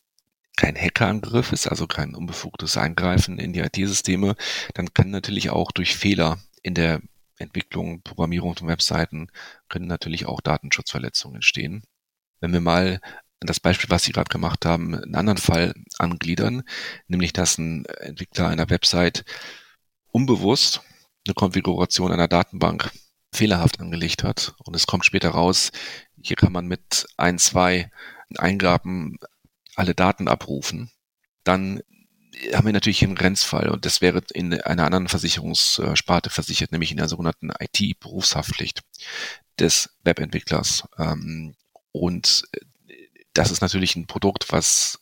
[0.57, 4.37] kein Hackerangriff ist, also kein unbefugtes Eingreifen in die IT-Systeme,
[4.75, 7.01] dann kann natürlich auch durch Fehler in der
[7.39, 9.29] Entwicklung, Programmierung von Webseiten
[9.69, 11.83] können natürlich auch Datenschutzverletzungen entstehen.
[12.41, 13.01] Wenn wir mal
[13.41, 16.63] das Beispiel, was Sie gerade gemacht haben, einen anderen Fall angliedern,
[17.09, 19.25] nämlich dass ein Entwickler einer Website
[20.13, 20.83] unbewusst
[21.27, 22.91] eine Konfiguration einer Datenbank
[23.33, 25.73] fehlerhaft angelegt hat und es kommt später raus,
[26.23, 27.91] hier kann man mit ein, zwei
[28.37, 29.19] Eingaben
[29.77, 30.91] alle Daten abrufen,
[31.45, 31.81] dann
[32.53, 36.97] haben wir natürlich einen Grenzfall und das wäre in einer anderen Versicherungssparte versichert, nämlich in
[36.97, 38.83] der sogenannten IT-Berufshaftpflicht
[39.59, 40.85] des Webentwicklers.
[40.99, 41.55] Ähm,
[41.93, 42.45] und
[43.35, 45.01] das ist natürlich ein Produkt, was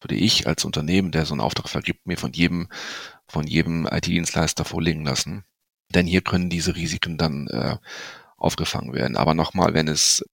[0.00, 2.68] würde ich als Unternehmen, der so einen Auftrag vergibt, mir von jedem,
[3.28, 5.44] von jedem IT-Dienstleister vorlegen lassen.
[5.90, 7.76] Denn hier können diese Risiken dann äh,
[8.36, 9.16] aufgefangen werden.
[9.16, 10.24] Aber nochmal, wenn es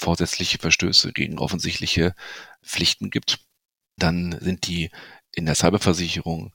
[0.00, 2.14] vorsätzliche Verstöße gegen offensichtliche
[2.62, 3.38] Pflichten gibt,
[3.96, 4.90] dann sind die
[5.32, 6.52] in der Cyberversicherung,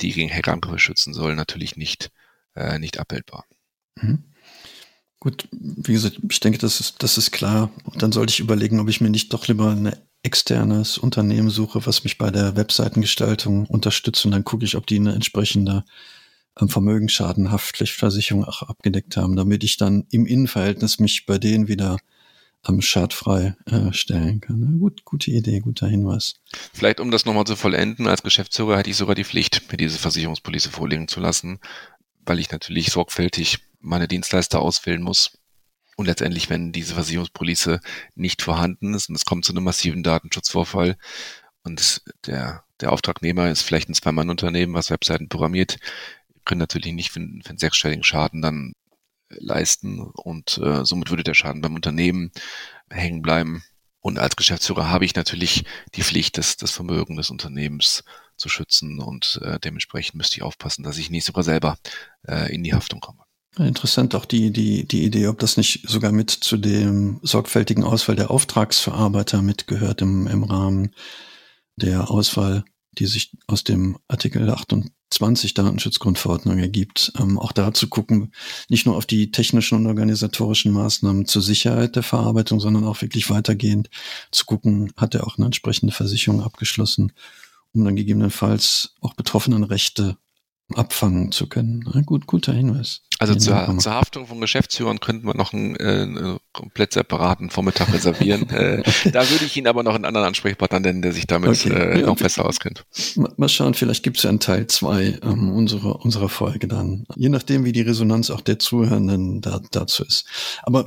[0.00, 2.10] die gegen Hackerangriffe schützen soll, natürlich nicht,
[2.54, 3.46] äh, nicht abbildbar.
[3.96, 4.24] Mhm.
[5.18, 7.70] Gut, wie gesagt, ich denke, das ist, das ist klar.
[7.84, 11.86] Und dann sollte ich überlegen, ob ich mir nicht doch lieber ein externes Unternehmen suche,
[11.86, 14.24] was mich bei der Webseitengestaltung unterstützt.
[14.24, 15.84] Und dann gucke ich, ob die eine entsprechende
[16.60, 21.98] ähm, Vermögensschadenhaftpflichtversicherung auch abgedeckt haben, damit ich dann im Innenverhältnis mich bei denen wieder
[22.68, 24.78] ähm, schadfrei äh, stellen kann.
[24.78, 26.34] Gut, gute Idee, guter Hinweis.
[26.72, 29.98] Vielleicht, um das nochmal zu vollenden, als Geschäftsführer hätte ich sogar die Pflicht, mir diese
[29.98, 31.60] Versicherungspolice vorlegen zu lassen,
[32.24, 35.38] weil ich natürlich sorgfältig meine Dienstleister auswählen muss.
[35.96, 37.80] Und letztendlich, wenn diese Versicherungspolice
[38.14, 40.96] nicht vorhanden ist und es kommt zu einem massiven Datenschutzvorfall
[41.64, 45.78] und der, der Auftragnehmer ist vielleicht ein Zwei-Mann-Unternehmen, was Webseiten programmiert,
[46.44, 48.72] können natürlich nicht für, für einen sechsstelligen Schaden dann
[49.38, 52.32] leisten und äh, somit würde der Schaden beim Unternehmen
[52.90, 53.62] hängen bleiben.
[54.00, 55.64] Und als Geschäftsführer habe ich natürlich
[55.94, 58.02] die Pflicht, das, das Vermögen des Unternehmens
[58.36, 61.78] zu schützen und äh, dementsprechend müsste ich aufpassen, dass ich nicht sogar selber
[62.26, 63.22] äh, in die Haftung komme.
[63.58, 68.16] Interessant auch die, die, die Idee, ob das nicht sogar mit zu dem sorgfältigen Auswahl
[68.16, 70.94] der Auftragsverarbeiter mitgehört im, im Rahmen
[71.76, 74.42] der Auswahl, die sich aus dem Artikel
[75.12, 77.12] 28 Datenschutzgrundverordnung ergibt.
[77.18, 78.32] Ähm, auch da zu gucken,
[78.68, 83.28] nicht nur auf die technischen und organisatorischen Maßnahmen zur Sicherheit der Verarbeitung, sondern auch wirklich
[83.28, 83.90] weitergehend
[84.30, 87.12] zu gucken, hat er auch eine entsprechende Versicherung abgeschlossen,
[87.74, 90.16] um dann gegebenenfalls auch betroffenen Rechte
[90.74, 91.84] abfangen zu können.
[91.92, 93.02] Na, gut, guter Hinweis.
[93.18, 98.48] Also zur, zur, Haftung von Geschäftsführern könnten wir noch einen, äh, komplett separaten Vormittag reservieren.
[98.50, 98.82] äh,
[99.12, 101.72] da würde ich Ihnen aber noch einen anderen Ansprechpartner nennen, der sich damit okay.
[101.72, 102.84] äh, ja, noch besser auskennt.
[103.36, 107.04] Mal schauen, vielleicht gibt es ja einen Teil zwei ähm, unserer, unserer Folge dann.
[107.14, 110.26] Je nachdem, wie die Resonanz auch der Zuhörenden da, dazu ist.
[110.62, 110.86] Aber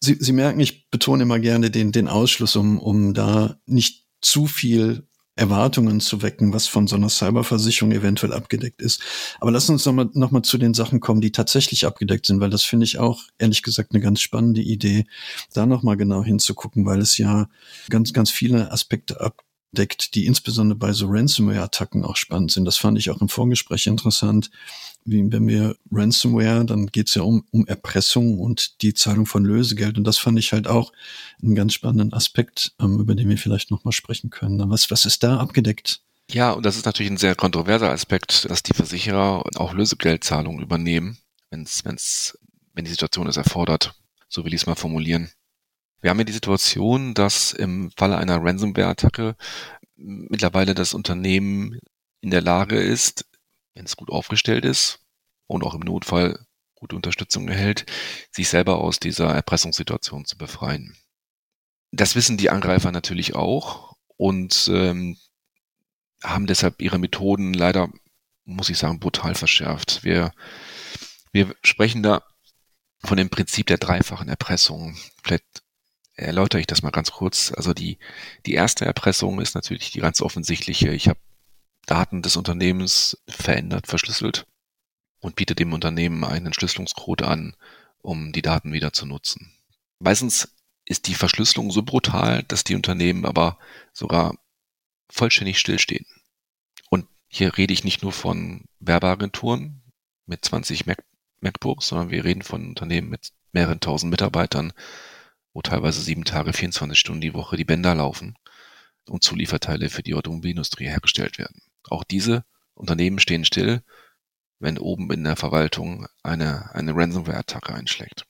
[0.00, 4.46] Sie, Sie merken, ich betone immer gerne den, den Ausschluss, um, um da nicht zu
[4.46, 9.02] viel Erwartungen zu wecken, was von so einer Cyberversicherung eventuell abgedeckt ist.
[9.40, 12.50] Aber lass uns nochmal noch mal zu den Sachen kommen, die tatsächlich abgedeckt sind, weil
[12.50, 15.06] das finde ich auch, ehrlich gesagt, eine ganz spannende Idee,
[15.52, 17.48] da nochmal genau hinzugucken, weil es ja
[17.88, 19.20] ganz, ganz viele Aspekte
[19.74, 22.64] abdeckt, die insbesondere bei so Ransomware-Attacken auch spannend sind.
[22.64, 24.50] Das fand ich auch im Vorgespräch interessant
[25.04, 29.44] wie wenn wir Ransomware, dann geht es ja um, um Erpressung und die Zahlung von
[29.44, 29.98] Lösegeld.
[29.98, 30.92] Und das fand ich halt auch
[31.42, 34.70] einen ganz spannenden Aspekt, ähm, über den wir vielleicht nochmal sprechen können.
[34.70, 36.00] Was, was ist da abgedeckt?
[36.30, 41.18] Ja, und das ist natürlich ein sehr kontroverser Aspekt, dass die Versicherer auch Lösegeldzahlungen übernehmen,
[41.50, 42.38] wenn's, wenn's,
[42.72, 43.94] wenn die Situation es erfordert.
[44.28, 45.30] So will ich es mal formulieren.
[46.04, 49.36] Wir haben ja die Situation, dass im Falle einer Ransomware-Attacke
[49.96, 51.78] mittlerweile das Unternehmen
[52.20, 53.24] in der Lage ist,
[53.72, 54.98] wenn es gut aufgestellt ist
[55.46, 57.86] und auch im Notfall gute Unterstützung erhält,
[58.30, 60.94] sich selber aus dieser Erpressungssituation zu befreien.
[61.90, 65.16] Das wissen die Angreifer natürlich auch und ähm,
[66.22, 67.88] haben deshalb ihre Methoden leider,
[68.44, 70.04] muss ich sagen, brutal verschärft.
[70.04, 70.32] Wir,
[71.32, 72.22] wir sprechen da
[73.02, 74.98] von dem Prinzip der dreifachen Erpressung.
[75.22, 75.63] Vielleicht
[76.16, 77.52] erläutere ich das mal ganz kurz.
[77.56, 77.98] Also die,
[78.46, 80.90] die erste Erpressung ist natürlich die ganz offensichtliche.
[80.90, 81.18] Ich habe
[81.86, 84.46] Daten des Unternehmens verändert, verschlüsselt
[85.20, 87.56] und bietet dem Unternehmen einen Entschlüsselungscode an,
[88.02, 89.52] um die Daten wieder zu nutzen.
[89.98, 93.58] Meistens ist die Verschlüsselung so brutal, dass die Unternehmen aber
[93.92, 94.36] sogar
[95.10, 96.06] vollständig stillstehen.
[96.90, 99.82] Und hier rede ich nicht nur von Werbeagenturen
[100.26, 101.04] mit 20 Mac
[101.40, 104.72] MacBooks, sondern wir reden von Unternehmen mit mehreren tausend Mitarbeitern,
[105.54, 108.36] wo teilweise sieben Tage, 24 Stunden die Woche die Bänder laufen
[109.08, 111.62] und Zulieferteile für die Automobilindustrie hergestellt werden.
[111.88, 113.82] Auch diese Unternehmen stehen still,
[114.58, 118.24] wenn oben in der Verwaltung eine, eine Ransomware-Attacke einschlägt.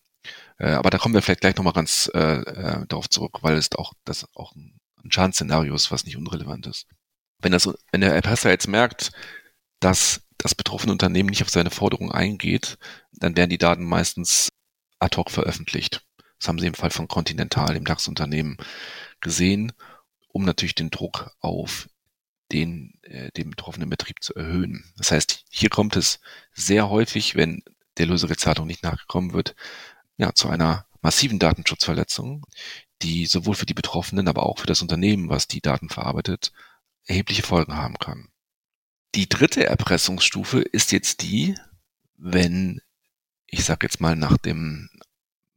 [0.59, 3.73] Äh, aber da kommen wir vielleicht gleich nochmal ganz äh, äh, darauf zurück, weil es
[3.73, 4.79] auch das auch ein,
[5.11, 6.87] Schadensszenario ist, was nicht unrelevant ist.
[7.43, 9.13] Wenn, das, wenn der Erpresser jetzt merkt,
[9.81, 12.79] dass das betroffene Unternehmen nicht auf seine Forderung eingeht,
[13.13, 14.49] dann werden die Daten meistens
[14.99, 16.04] ad hoc veröffentlicht.
[16.45, 18.59] Das haben sie im Fall von Continental, dem DAX-Unternehmen,
[19.23, 19.73] gesehen,
[20.29, 21.89] um natürlich den Druck auf
[22.53, 24.85] den, äh, den betroffenen Betrieb zu erhöhen.
[24.99, 26.21] Das heißt, hier kommt es
[26.53, 27.63] sehr häufig, wenn
[27.97, 29.57] der Lösegeldzahlung nicht nachgekommen wird,
[30.19, 32.45] ja, zu einer massiven Datenschutzverletzung,
[33.01, 36.53] die sowohl für die Betroffenen, aber auch für das Unternehmen, was die Daten verarbeitet,
[37.07, 38.29] erhebliche Folgen haben kann.
[39.15, 41.55] Die dritte Erpressungsstufe ist jetzt die,
[42.19, 42.83] wenn,
[43.47, 44.91] ich sage jetzt mal nach dem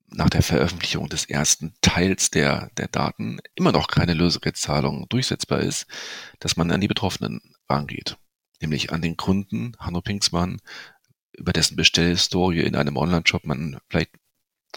[0.08, 5.86] nach der Veröffentlichung des ersten Teils der, der Daten immer noch keine Lösegeldzahlung durchsetzbar ist,
[6.40, 8.18] dass man an die Betroffenen rangeht.
[8.62, 10.60] Nämlich an den Kunden, Hanno Pinksmann,
[11.34, 14.12] über dessen Bestellhistorie in einem Online-Shop man vielleicht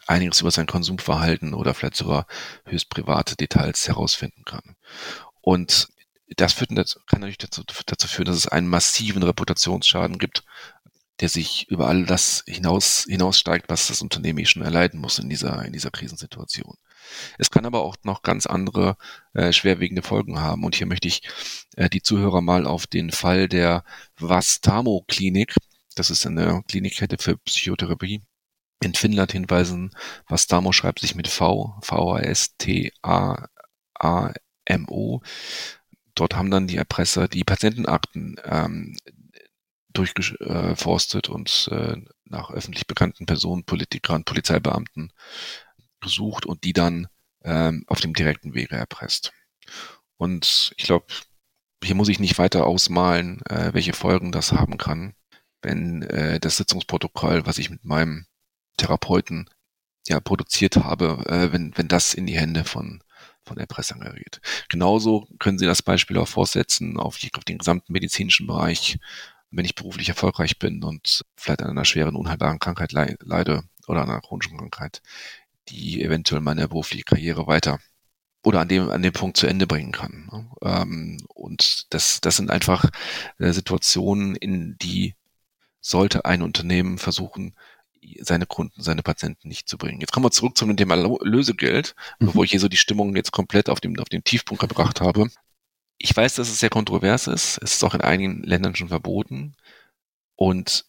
[0.06, 2.26] einiges über sein Konsumverhalten oder vielleicht sogar
[2.64, 4.76] höchst private Details herausfinden kann.
[5.40, 5.88] Und
[6.36, 10.44] das führt, kann natürlich dazu, dazu führen, dass es einen massiven Reputationsschaden gibt
[11.20, 15.28] der sich über all das hinaus, hinaussteigt, was das Unternehmen eh schon erleiden muss in
[15.28, 16.76] dieser, in dieser Krisensituation.
[17.38, 18.96] Es kann aber auch noch ganz andere
[19.34, 20.64] äh, schwerwiegende Folgen haben.
[20.64, 21.22] Und hier möchte ich
[21.76, 23.84] äh, die Zuhörer mal auf den Fall der
[24.18, 25.54] Vastamo Klinik,
[25.94, 28.22] das ist eine Klinikkette für Psychotherapie,
[28.82, 29.90] in Finnland hinweisen.
[30.26, 32.30] Vastamo schreibt sich mit V, V-A-S-T-A-A-M-O.
[36.14, 38.96] Dort haben dann die Erpresser die Patientenakten ähm,
[39.92, 45.12] durchgeforstet und äh, nach öffentlich bekannten Personen, Politikern, Polizeibeamten
[46.00, 47.08] gesucht und die dann
[47.42, 49.32] ähm, auf dem direkten Wege erpresst.
[50.16, 51.06] Und ich glaube,
[51.82, 55.14] hier muss ich nicht weiter ausmalen, äh, welche Folgen das haben kann,
[55.62, 58.26] wenn äh, das Sitzungsprotokoll, was ich mit meinem
[58.76, 59.48] Therapeuten
[60.06, 63.02] ja produziert habe, äh, wenn, wenn das in die Hände von
[63.44, 64.40] von Erpressern gerät.
[64.68, 68.98] Genauso können Sie das Beispiel auch fortsetzen auf, auf den gesamten medizinischen Bereich
[69.50, 74.10] wenn ich beruflich erfolgreich bin und vielleicht an einer schweren, unheilbaren Krankheit leide oder an
[74.10, 75.02] einer chronischen Krankheit,
[75.68, 77.78] die eventuell meine berufliche Karriere weiter
[78.42, 80.28] oder an dem, an dem Punkt zu Ende bringen kann.
[80.32, 80.50] Ne?
[80.62, 82.88] Ähm, und das, das sind einfach
[83.38, 85.14] äh, Situationen, in die
[85.80, 87.54] sollte ein Unternehmen versuchen,
[88.20, 90.00] seine Kunden, seine Patienten nicht zu bringen.
[90.00, 92.26] Jetzt kommen wir zurück zum Thema Lösegeld, mhm.
[92.26, 95.28] bevor ich hier so die Stimmung jetzt komplett auf dem, auf den Tiefpunkt gebracht habe.
[96.02, 97.58] Ich weiß, dass es sehr kontrovers ist.
[97.62, 99.54] Es ist auch in einigen Ländern schon verboten.
[100.34, 100.86] Und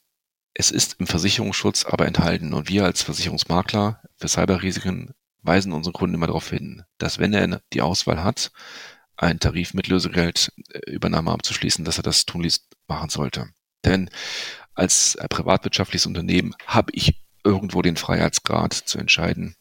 [0.54, 2.54] es ist im Versicherungsschutz aber enthalten.
[2.54, 7.62] Und wir als Versicherungsmakler für Cyberrisiken weisen unseren Kunden immer darauf hin, dass wenn er
[7.74, 8.52] die Auswahl hat,
[9.18, 13.50] einen Tarif mit Lösegeldübernahme abzuschließen, dass er das tunlichst machen sollte.
[13.84, 14.10] Denn
[14.76, 19.56] als privatwirtschaftliches Unternehmen habe ich irgendwo den Freiheitsgrad zu entscheiden.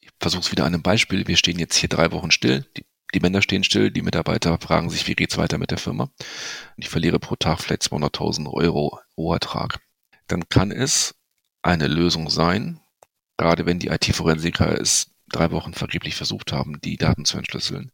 [0.00, 1.26] Ich versuche es wieder an einem Beispiel.
[1.26, 2.66] Wir stehen jetzt hier drei Wochen still.
[2.76, 6.10] Die, die Männer stehen still, die Mitarbeiter fragen sich, wie geht's weiter mit der Firma.
[6.76, 9.80] Ich verliere pro Tag vielleicht 200.000 Euro Rohertrag.
[10.26, 11.14] Dann kann es
[11.62, 12.80] eine Lösung sein,
[13.36, 17.92] gerade wenn die IT-Forensiker es drei Wochen vergeblich versucht haben, die Daten zu entschlüsseln,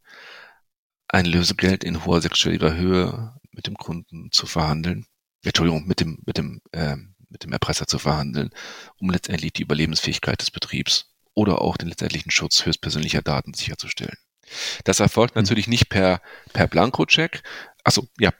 [1.07, 5.05] ein Lösegeld in hoher sechsstelliger Höhe mit dem Kunden zu verhandeln,
[5.43, 6.97] Entschuldigung, mit dem, mit dem, äh,
[7.29, 8.51] mit dem Erpresser zu verhandeln,
[8.97, 14.17] um letztendlich die Überlebensfähigkeit des Betriebs oder auch den letztendlichen Schutz höchstpersönlicher Daten sicherzustellen.
[14.83, 15.41] Das erfolgt mhm.
[15.41, 16.21] natürlich nicht per,
[16.53, 17.43] per Blanko-Check.
[17.83, 18.31] Achso, ja,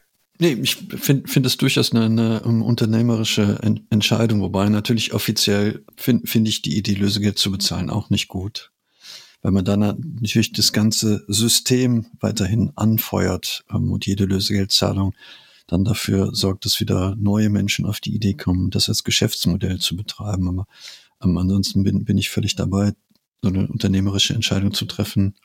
[0.41, 5.85] Nee, ich finde find es durchaus eine, eine um, unternehmerische en Entscheidung, wobei natürlich offiziell
[5.95, 8.71] finde find ich die Idee, Lösegeld zu bezahlen, auch nicht gut.
[9.43, 9.81] Weil man dann
[10.19, 15.13] natürlich das ganze System weiterhin anfeuert ähm, und jede Lösegeldzahlung
[15.67, 19.95] dann dafür sorgt, dass wieder neue Menschen auf die Idee kommen, das als Geschäftsmodell zu
[19.95, 20.49] betreiben.
[20.49, 20.65] Aber
[21.23, 22.93] ähm, ansonsten bin, bin ich völlig dabei,
[23.43, 25.35] so eine unternehmerische Entscheidung zu treffen,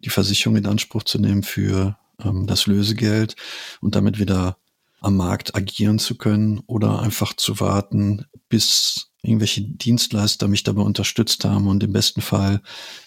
[0.00, 3.36] die Versicherung in Anspruch zu nehmen für ähm, das Lösegeld
[3.80, 4.56] und damit wieder
[5.00, 11.44] am Markt agieren zu können oder einfach zu warten, bis irgendwelche Dienstleister mich dabei unterstützt
[11.44, 12.62] haben und im besten Fall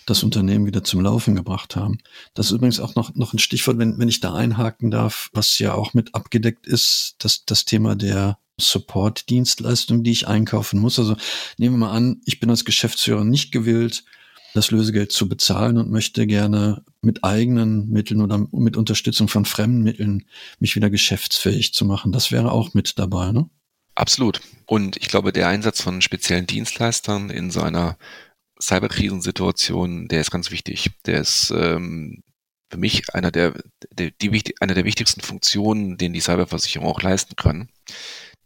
[0.05, 1.97] das Unternehmen wieder zum Laufen gebracht haben.
[2.33, 5.57] Das ist übrigens auch noch, noch ein Stichwort, wenn, wenn ich da einhaken darf, was
[5.59, 10.99] ja auch mit abgedeckt ist, das, das Thema der Support-Dienstleistung, die ich einkaufen muss.
[10.99, 11.15] Also
[11.57, 14.03] nehmen wir mal an, ich bin als Geschäftsführer nicht gewillt,
[14.53, 19.83] das Lösegeld zu bezahlen und möchte gerne mit eigenen Mitteln oder mit Unterstützung von fremden
[19.83, 20.25] Mitteln
[20.59, 22.11] mich wieder geschäftsfähig zu machen.
[22.11, 23.49] Das wäre auch mit dabei, ne?
[23.95, 24.41] Absolut.
[24.65, 27.97] Und ich glaube, der Einsatz von speziellen Dienstleistern in so einer
[28.61, 30.91] Cyberkrisensituation, der ist ganz wichtig.
[31.05, 32.23] Der ist ähm,
[32.69, 33.55] für mich einer der,
[33.91, 37.69] der, die, einer der wichtigsten Funktionen, den die Cyberversicherung auch leisten kann.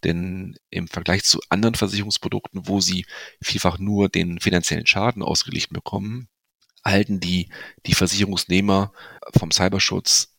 [0.04, 3.06] Denn im Vergleich zu anderen Versicherungsprodukten, wo sie
[3.42, 6.28] vielfach nur den finanziellen Schaden ausgeglichen bekommen,
[6.84, 7.50] erhalten die,
[7.86, 8.92] die Versicherungsnehmer
[9.36, 10.38] vom Cyberschutz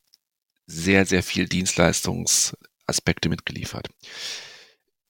[0.67, 3.89] sehr, sehr viel Dienstleistungsaspekte mitgeliefert.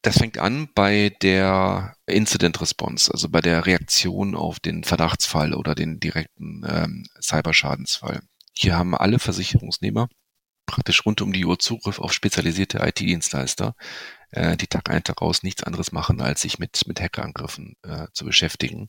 [0.02, 5.74] Das fängt an bei der Incident Response, also bei der Reaktion auf den Verdachtsfall oder
[5.74, 8.20] den direkten ähm, Cyberschadensfall.
[8.52, 10.08] Hier haben alle Versicherungsnehmer
[10.66, 13.74] praktisch rund um die Uhr Zugriff auf spezialisierte IT-Dienstleister,
[14.34, 18.06] äh, die Tag ein, Tag aus nichts anderes machen, als sich mit, mit Hackerangriffen äh,
[18.12, 18.88] zu beschäftigen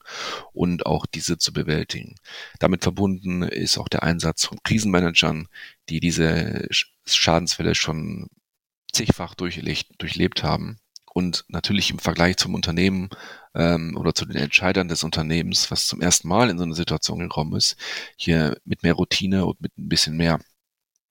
[0.54, 2.16] und auch diese zu bewältigen.
[2.60, 5.48] Damit verbunden ist auch der Einsatz von Krisenmanagern,
[5.90, 6.68] die diese
[7.06, 8.28] Schadensfälle schon
[8.92, 10.80] zigfach durchlebt, durchlebt haben
[11.14, 13.10] und natürlich im Vergleich zum Unternehmen
[13.54, 17.20] ähm, oder zu den Entscheidern des Unternehmens, was zum ersten Mal in so eine Situation
[17.20, 17.78] gekommen ist,
[18.18, 20.40] hier mit mehr Routine und mit ein bisschen mehr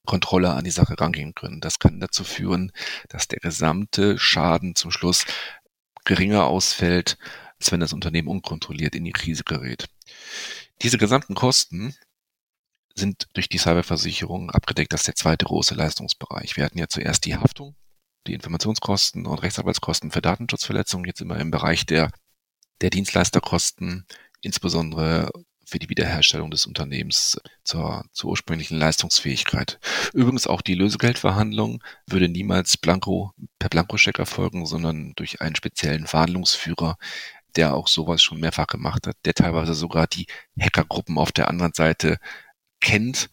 [0.06, 1.60] Kontrolle an die Sache rangehen können.
[1.60, 2.72] Das kann dazu führen,
[3.08, 5.24] dass der gesamte Schaden zum Schluss
[6.04, 7.18] geringer ausfällt,
[7.58, 9.86] als wenn das Unternehmen unkontrolliert in die Krise gerät.
[10.82, 11.94] Diese gesamten Kosten
[12.94, 14.92] sind durch die Cyberversicherung abgedeckt.
[14.92, 16.56] Das ist der zweite große Leistungsbereich.
[16.56, 17.74] Wir hatten ja zuerst die Haftung,
[18.26, 21.06] die Informationskosten und Rechtsanwaltskosten für Datenschutzverletzungen.
[21.06, 22.10] Jetzt immer im Bereich der,
[22.80, 24.06] der Dienstleisterkosten,
[24.42, 25.30] insbesondere
[25.66, 29.78] für die Wiederherstellung des Unternehmens zur, zur ursprünglichen Leistungsfähigkeit.
[30.12, 36.96] Übrigens auch die Lösegeldverhandlung würde niemals blanko, per Blankoscheck erfolgen, sondern durch einen speziellen Verhandlungsführer,
[37.56, 40.26] der auch sowas schon mehrfach gemacht hat, der teilweise sogar die
[40.58, 42.18] Hackergruppen auf der anderen Seite
[42.80, 43.30] kennt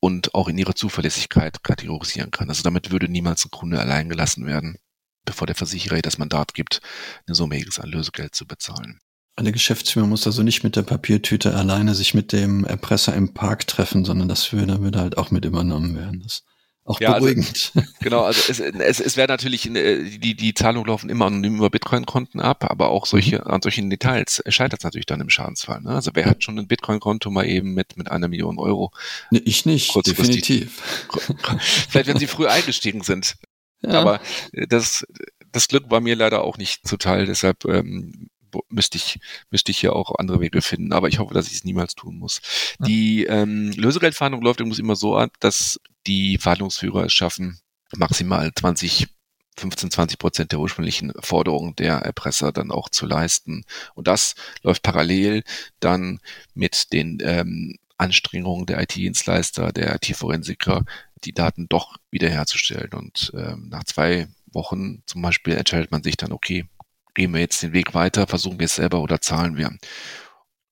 [0.00, 2.48] und auch in ihrer Zuverlässigkeit kategorisieren kann.
[2.48, 4.78] Also damit würde niemals ein Kunde allein gelassen werden,
[5.24, 6.80] bevor der Versicherer ihr das Mandat gibt,
[7.26, 9.00] eine Summe X an Lösegeld zu bezahlen.
[9.40, 13.66] Eine Geschäftsführer muss also nicht mit der Papiertüte alleine sich mit dem Erpresser im Park
[13.66, 16.20] treffen, sondern das würde, würde halt auch mit übernommen werden.
[16.22, 16.42] Das
[16.84, 17.72] auch ja, also beruhigend.
[17.74, 21.56] Also, genau, also es, es, es wäre natürlich, äh, die, die Zahlungen laufen immer anonym
[21.56, 23.46] über Bitcoin-Konten ab, aber auch solche, mhm.
[23.46, 25.80] an solchen Details scheitert es natürlich dann im Schadensfall.
[25.80, 25.88] Ne?
[25.88, 28.92] Also wer hat schon ein Bitcoin-Konto mal eben mit, mit einer Million Euro?
[29.30, 30.82] Nee, ich nicht, definitiv.
[31.88, 33.36] Vielleicht, wenn sie früh eingestiegen sind.
[33.80, 34.00] Ja.
[34.00, 34.20] Aber
[34.52, 35.06] das,
[35.52, 38.28] das Glück war mir leider auch nicht zuteil, deshalb ähm,
[38.68, 39.20] müsste ich,
[39.50, 42.16] müsste ich hier auch andere Wege finden, aber ich hoffe, dass ich es niemals tun
[42.16, 42.40] muss.
[42.78, 42.86] Ja.
[42.86, 47.60] Die ähm, Lösegeldverhandlung läuft übrigens immer so ab, dass die Verhandlungsführer es schaffen,
[47.96, 49.08] maximal 20
[49.56, 53.64] 15, 20 Prozent der ursprünglichen Forderungen der Erpresser dann auch zu leisten.
[53.94, 55.42] Und das läuft parallel
[55.80, 56.20] dann
[56.54, 60.84] mit den ähm, Anstrengungen der IT-Dienstleister, der IT-Forensiker,
[61.24, 62.92] die Daten doch wiederherzustellen.
[62.92, 66.66] Und ähm, nach zwei Wochen zum Beispiel entscheidet man sich dann, okay,
[67.14, 69.70] gehen wir jetzt den Weg weiter, versuchen wir es selber oder zahlen wir.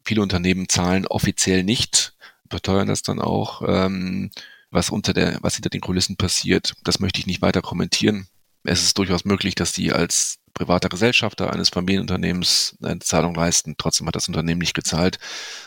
[0.05, 2.15] Viele Unternehmen zahlen offiziell nicht,
[2.49, 3.63] beteuern das dann auch.
[3.67, 4.31] Ähm,
[4.71, 8.29] was unter der, was hinter den Kulissen passiert, das möchte ich nicht weiter kommentieren.
[8.65, 14.07] Es ist durchaus möglich, dass die als privater Gesellschafter eines Familienunternehmens eine Zahlung leisten, trotzdem
[14.07, 15.19] hat das Unternehmen nicht gezahlt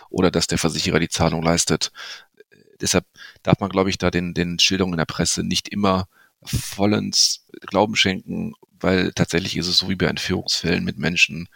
[0.09, 1.91] oder dass der Versicherer die Zahlung leistet.
[2.79, 3.05] Deshalb
[3.43, 6.07] darf man, glaube ich, da den, den Schilderungen in der Presse nicht immer
[6.43, 11.47] vollends Glauben schenken, weil tatsächlich ist es so wie bei Entführungsfällen mit Menschen.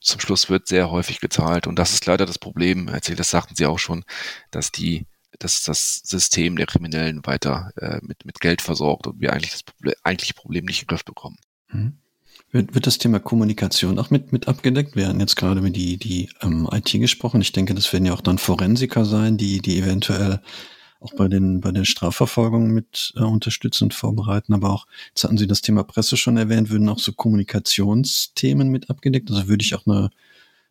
[0.00, 2.88] Zum Schluss wird sehr häufig gezahlt und das ist leider das Problem.
[2.88, 4.04] Erzählt, das sagten Sie auch schon,
[4.50, 5.06] dass die
[5.38, 9.62] dass das System der Kriminellen weiter äh, mit, mit Geld versorgt und wir eigentlich das
[9.62, 11.38] Problem, eigentliche Problem nicht in den Griff bekommen.
[11.72, 11.98] Mhm.
[12.50, 14.94] Wird, wird das Thema Kommunikation auch mit, mit abgedeckt?
[14.94, 17.40] Wir hatten jetzt gerade mit die, die ähm, IT gesprochen.
[17.40, 20.40] Ich denke, das werden ja auch dann Forensiker sein, die, die eventuell
[21.04, 24.54] auch bei den, bei den Strafverfolgungen mit äh, unterstützend vorbereiten.
[24.54, 28.90] Aber auch, jetzt hatten Sie das Thema Presse schon erwähnt, würden auch so Kommunikationsthemen mit
[28.90, 29.30] abgedeckt?
[29.30, 30.10] Also würde ich auch eine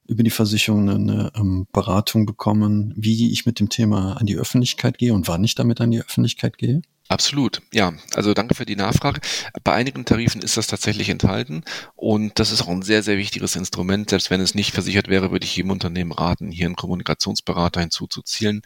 [0.06, 4.36] über die Versicherung eine, eine ähm, Beratung bekommen, wie ich mit dem Thema an die
[4.36, 6.82] Öffentlichkeit gehe und wann ich damit an die Öffentlichkeit gehe?
[7.14, 7.94] Absolut, ja.
[8.16, 9.22] Also danke für die Nachfrage.
[9.64, 11.64] Bei einigen Tarifen ist das tatsächlich enthalten
[11.96, 14.10] und das ist auch ein sehr, sehr wichtiges Instrument.
[14.10, 18.64] Selbst wenn es nicht versichert wäre, würde ich jedem Unternehmen raten, hier einen Kommunikationsberater hinzuzuzielen.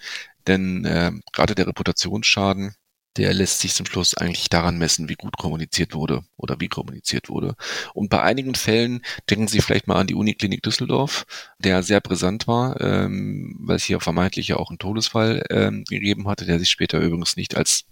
[0.47, 2.75] Denn äh, gerade der Reputationsschaden
[3.17, 7.29] der lässt sich zum Schluss eigentlich daran messen, wie gut kommuniziert wurde oder wie kommuniziert
[7.29, 7.55] wurde.
[7.95, 11.25] Und bei einigen Fällen denken Sie vielleicht mal an die Uniklinik Düsseldorf,
[11.57, 16.27] der sehr brisant war, ähm, weil es hier vermeintlich ja auch einen Todesfall ähm, gegeben
[16.27, 17.85] hatte, der sich später übrigens nicht als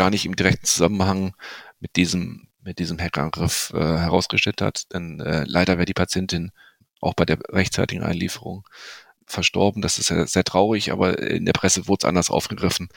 [0.00, 1.34] gar nicht im direkten Zusammenhang
[1.78, 4.90] mit diesem mit diesem Hackangriff äh, herausgestellt hat.
[4.94, 6.52] Denn äh, leider wäre die Patientin
[7.02, 8.66] auch bei der rechtzeitigen Einlieferung
[9.26, 9.82] verstorben.
[9.82, 12.88] Das ist sehr, sehr traurig, aber in der Presse wurde es anders aufgegriffen.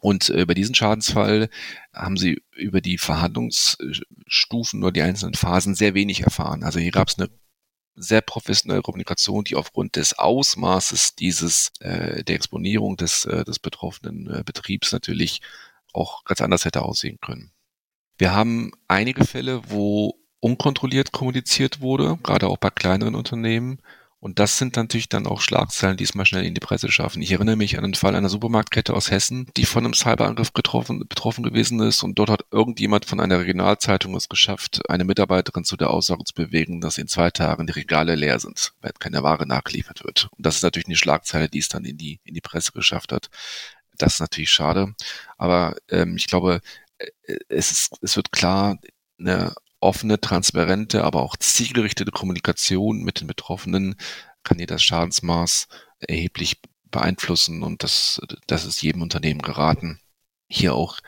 [0.00, 1.50] Und äh, über diesen Schadensfall
[1.92, 6.64] haben sie über die Verhandlungsstufen oder die einzelnen Phasen sehr wenig erfahren.
[6.64, 7.28] Also hier gab es eine
[7.96, 14.30] sehr professionelle Kommunikation, die aufgrund des Ausmaßes dieses äh, der Exponierung des, äh, des betroffenen
[14.30, 15.42] äh, Betriebs natürlich
[15.92, 17.52] auch ganz anders hätte aussehen können.
[18.18, 23.80] Wir haben einige Fälle, wo unkontrolliert kommuniziert wurde, gerade auch bei kleineren Unternehmen,
[24.20, 27.22] und das sind natürlich dann auch Schlagzeilen, die es mal schnell in die Presse schaffen.
[27.22, 31.08] Ich erinnere mich an den Fall einer Supermarktkette aus Hessen, die von einem Cyberangriff getroffen,
[31.08, 32.02] betroffen gewesen ist.
[32.02, 36.34] Und dort hat irgendjemand von einer Regionalzeitung es geschafft, eine Mitarbeiterin zu der Aussage zu
[36.34, 40.28] bewegen, dass in zwei Tagen die Regale leer sind, weil keine Ware nachgeliefert wird.
[40.36, 43.12] Und das ist natürlich eine Schlagzeile, die es dann in die, in die Presse geschafft
[43.12, 43.30] hat.
[44.02, 44.94] Das ist natürlich schade.
[45.38, 46.60] Aber ähm, ich glaube,
[46.98, 48.78] äh, es, ist, es wird klar,
[49.18, 53.96] eine offene, transparente, aber auch zielgerichtete Kommunikation mit den Betroffenen
[54.42, 55.68] kann hier das Schadensmaß
[56.00, 60.00] erheblich beeinflussen und das, das ist jedem Unternehmen geraten,
[60.48, 60.98] hier auch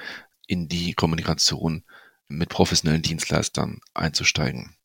[0.47, 1.85] in die Kommunikation
[2.29, 4.77] mit professionellen Dienstleistern einzusteigen.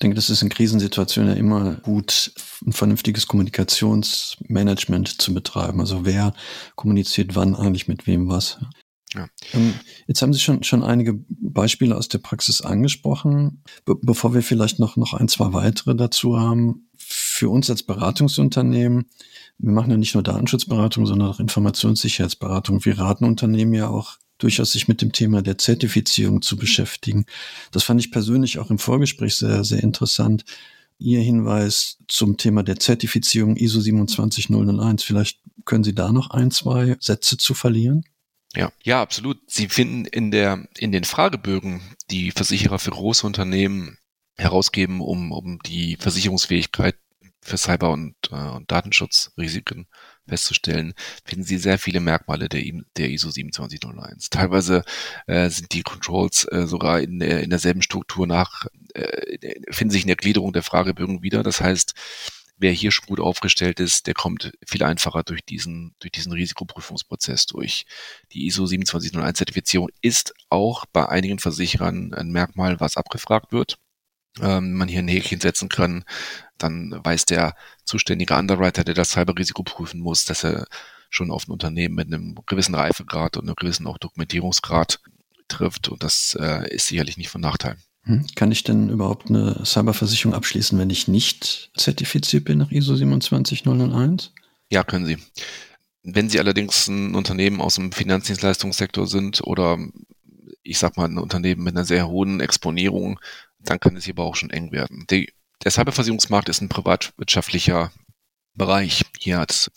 [0.00, 2.32] Ich denke, das ist in Krisensituationen ja immer gut,
[2.64, 5.78] ein vernünftiges Kommunikationsmanagement zu betreiben.
[5.78, 6.32] Also wer
[6.74, 8.60] kommuniziert wann eigentlich mit wem was.
[9.12, 9.28] Ja.
[9.52, 9.74] Ähm,
[10.06, 13.62] jetzt haben Sie schon, schon einige Beispiele aus der Praxis angesprochen.
[13.84, 19.04] Be bevor wir vielleicht noch, noch ein, zwei weitere dazu haben, für uns als Beratungsunternehmen,
[19.58, 22.86] wir machen ja nicht nur Datenschutzberatung, sondern auch Informationssicherheitsberatung.
[22.86, 27.26] Wir raten Unternehmen ja auch durchaus sich mit dem Thema der Zertifizierung zu beschäftigen.
[27.70, 30.44] Das fand ich persönlich auch im Vorgespräch sehr, sehr interessant.
[30.98, 35.02] Ihr Hinweis zum Thema der Zertifizierung ISO 27001.
[35.02, 38.04] Vielleicht können Sie da noch ein, zwei Sätze zu verlieren?
[38.54, 39.38] Ja, ja, absolut.
[39.46, 41.80] Sie finden in der, in den Fragebögen,
[42.10, 43.98] die Versicherer für große Unternehmen
[44.36, 46.96] herausgeben, um, um die Versicherungsfähigkeit
[47.40, 49.86] für Cyber- und, äh, und Datenschutzrisiken
[50.28, 50.94] festzustellen,
[51.24, 52.62] finden Sie sehr viele Merkmale der,
[52.96, 54.30] der ISO 27001.
[54.30, 54.84] Teilweise
[55.26, 59.38] äh, sind die Controls äh, sogar in, in derselben Struktur nach, äh,
[59.70, 61.42] finden sich in der Gliederung der Fragebögen wieder.
[61.42, 61.94] Das heißt,
[62.60, 67.46] wer hier schon gut aufgestellt ist, der kommt viel einfacher durch diesen, durch diesen Risikoprüfungsprozess
[67.46, 67.86] durch.
[68.32, 73.78] Die ISO 27001 Zertifizierung ist auch bei einigen Versicherern ein Merkmal, was abgefragt wird.
[74.40, 76.04] Ähm, man hier ein Häkchen setzen kann,
[76.58, 77.54] dann weiß der
[77.84, 80.66] zuständige Underwriter, der das Cyberrisiko prüfen muss, dass er
[81.08, 85.00] schon auf ein Unternehmen mit einem gewissen Reifegrad und einem gewissen auch Dokumentierungsgrad
[85.48, 87.76] trifft und das äh, ist sicherlich nicht von Nachteil.
[88.04, 88.24] Hm.
[88.34, 94.32] Kann ich denn überhaupt eine Cyberversicherung abschließen, wenn ich nicht zertifiziert bin nach ISO 27001?
[94.70, 95.18] Ja, können Sie.
[96.02, 99.78] Wenn Sie allerdings ein Unternehmen aus dem Finanzdienstleistungssektor sind oder
[100.62, 103.20] ich sag mal ein Unternehmen mit einer sehr hohen Exponierung,
[103.60, 105.06] dann kann es hier aber auch schon eng werden.
[105.10, 105.32] Die,
[105.64, 107.92] der Cyberversicherungsmarkt ist ein privatwirtschaftlicher
[108.54, 109.02] Bereich.
[109.18, 109.70] Hier hat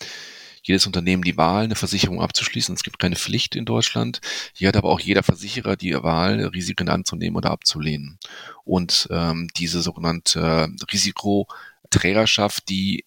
[0.62, 2.74] jedes Unternehmen die Wahl, eine Versicherung abzuschließen.
[2.74, 4.20] Es gibt keine Pflicht in Deutschland.
[4.54, 8.18] Hier hat aber auch jeder Versicherer die Wahl, Risiken anzunehmen oder abzulehnen.
[8.64, 13.04] Und ähm, diese sogenannte Risikoträgerschaft, die,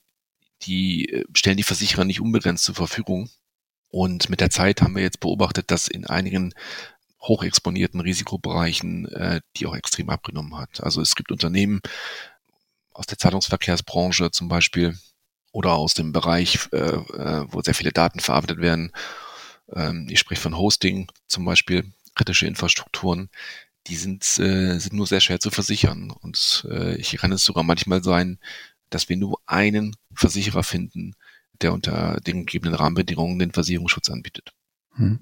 [0.61, 3.29] die äh, stellen die Versicherer nicht unbegrenzt zur Verfügung.
[3.89, 6.53] Und mit der Zeit haben wir jetzt beobachtet, dass in einigen
[7.21, 10.81] hochexponierten Risikobereichen äh, die auch extrem abgenommen hat.
[10.83, 11.81] Also es gibt Unternehmen
[12.93, 14.97] aus der Zahlungsverkehrsbranche zum Beispiel,
[15.57, 18.91] oder aus dem Bereich, äh, äh, wo sehr viele Daten verarbeitet werden.
[19.73, 23.29] Ähm, ich spreche von Hosting zum Beispiel, kritische Infrastrukturen.
[23.87, 26.11] Die sind, äh, sind nur sehr schwer zu versichern.
[26.11, 28.37] Und äh, hier kann es sogar manchmal sein,
[28.91, 31.15] dass wir nur einen Versicherer finden,
[31.61, 34.53] der unter den gegebenen Rahmenbedingungen den Versicherungsschutz anbietet.
[34.95, 35.19] Hm.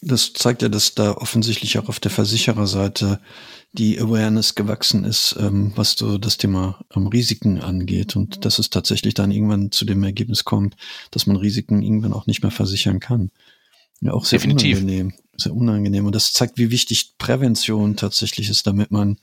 [0.00, 3.20] Das zeigt ja, dass da offensichtlich auch auf der Versichererseite
[3.72, 8.70] die Awareness gewachsen ist, ähm, was so das Thema ähm, Risiken angeht und dass es
[8.70, 10.76] tatsächlich dann irgendwann zu dem Ergebnis kommt,
[11.10, 13.30] dass man Risiken irgendwann auch nicht mehr versichern kann.
[14.00, 14.78] Ja, auch sehr Definitiv.
[14.78, 15.14] unangenehm.
[15.36, 16.06] Sehr unangenehm.
[16.06, 19.18] Und das zeigt, wie wichtig Prävention tatsächlich ist, damit man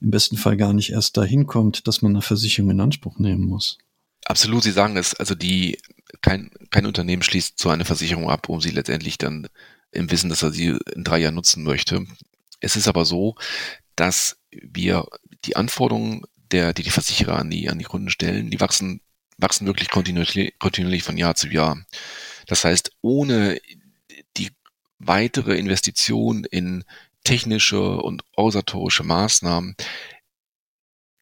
[0.00, 3.44] im besten Fall gar nicht erst dahin kommt, dass man eine Versicherung in Anspruch nehmen
[3.44, 3.78] muss.
[4.30, 5.12] Absolut, Sie sagen es.
[5.14, 5.76] Also die
[6.22, 9.48] kein, kein Unternehmen schließt so eine Versicherung ab, um sie letztendlich dann
[9.90, 12.06] im Wissen, dass er sie in drei Jahren nutzen möchte.
[12.60, 13.34] Es ist aber so,
[13.96, 15.08] dass wir
[15.44, 16.22] die Anforderungen,
[16.52, 19.00] der, die die Versicherer an die, an die Kunden stellen, die wachsen,
[19.36, 21.84] wachsen wirklich kontinuierlich, kontinuierlich von Jahr zu Jahr.
[22.46, 23.58] Das heißt, ohne
[24.36, 24.50] die
[25.00, 26.84] weitere Investition in
[27.24, 29.74] technische und organisatorische Maßnahmen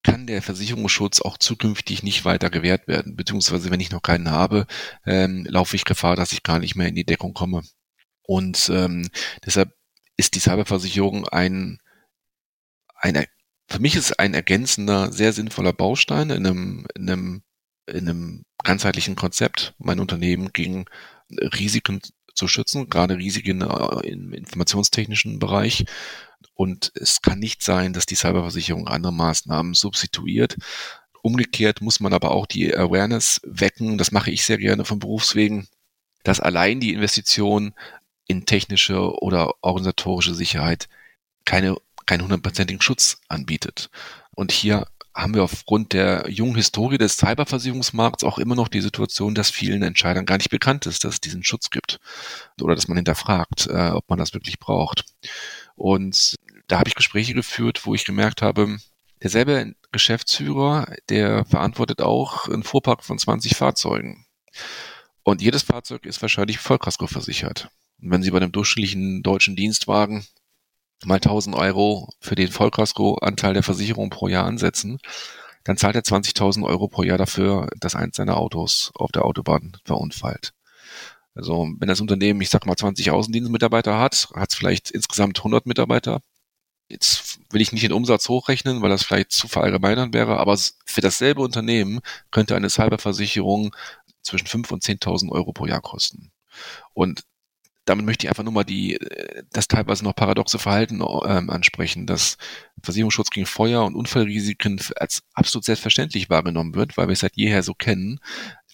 [0.08, 3.14] kann der Versicherungsschutz auch zukünftig nicht weiter gewährt werden.
[3.14, 4.66] Beziehungsweise wenn ich noch keinen habe,
[5.06, 7.62] ähm, laufe ich Gefahr, dass ich gar nicht mehr in die Deckung komme.
[8.22, 9.08] Und ähm,
[9.44, 9.72] deshalb
[10.16, 11.78] ist die Cyberversicherung ein,
[12.96, 13.24] ein
[13.68, 17.42] für mich ist ein ergänzender, sehr sinnvoller Baustein in einem, in einem,
[17.86, 20.86] in einem ganzheitlichen Konzept, mein Unternehmen gegen
[21.30, 22.00] Risiken
[22.38, 25.84] zu schützen, gerade Risiken äh, im informationstechnischen Bereich.
[26.54, 30.56] Und es kann nicht sein, dass die Cyberversicherung andere Maßnahmen substituiert.
[31.22, 35.68] Umgekehrt muss man aber auch die Awareness wecken, das mache ich sehr gerne von Berufswegen,
[36.22, 37.74] dass allein die Investition
[38.26, 40.88] in technische oder organisatorische Sicherheit
[41.44, 41.76] keine,
[42.06, 43.90] keinen hundertprozentigen Schutz anbietet.
[44.34, 44.86] Und hier
[45.18, 49.82] haben wir aufgrund der jungen Historie des Cyberversicherungsmarkts auch immer noch die Situation, dass vielen
[49.82, 51.98] Entscheidern gar nicht bekannt ist, dass es diesen Schutz gibt
[52.60, 55.04] oder dass man hinterfragt, äh, ob man das wirklich braucht.
[55.74, 56.36] Und
[56.68, 58.78] da habe ich Gespräche geführt, wo ich gemerkt habe,
[59.20, 64.24] derselbe Geschäftsführer, der verantwortet auch einen Fuhrpark von 20 Fahrzeugen.
[65.24, 67.70] Und jedes Fahrzeug ist wahrscheinlich Vollkasko versichert.
[68.00, 70.24] Und wenn Sie bei einem durchschnittlichen deutschen Dienstwagen
[71.04, 74.98] mal 1000 Euro für den Vollkasko-Anteil der Versicherung pro Jahr ansetzen,
[75.64, 79.76] dann zahlt er 20.000 Euro pro Jahr dafür, dass eins seiner Autos auf der Autobahn
[79.84, 80.52] verunfallt.
[81.34, 85.66] Also wenn das Unternehmen, ich sag mal, 20 Außendienstmitarbeiter hat, hat es vielleicht insgesamt 100
[85.66, 86.20] Mitarbeiter.
[86.88, 91.00] Jetzt will ich nicht den Umsatz hochrechnen, weil das vielleicht zu verallgemeinern wäre, aber für
[91.00, 93.76] dasselbe Unternehmen könnte eine Cyberversicherung
[94.22, 96.32] zwischen 5.000 und 10.000 Euro pro Jahr kosten.
[96.94, 97.24] Und
[97.88, 102.06] damit möchte ich einfach nur mal die, äh, das teilweise noch paradoxe Verhalten ähm, ansprechen,
[102.06, 102.36] dass
[102.82, 107.62] Versicherungsschutz gegen Feuer und Unfallrisiken als absolut selbstverständlich wahrgenommen wird, weil wir es seit jeher
[107.62, 108.20] so kennen.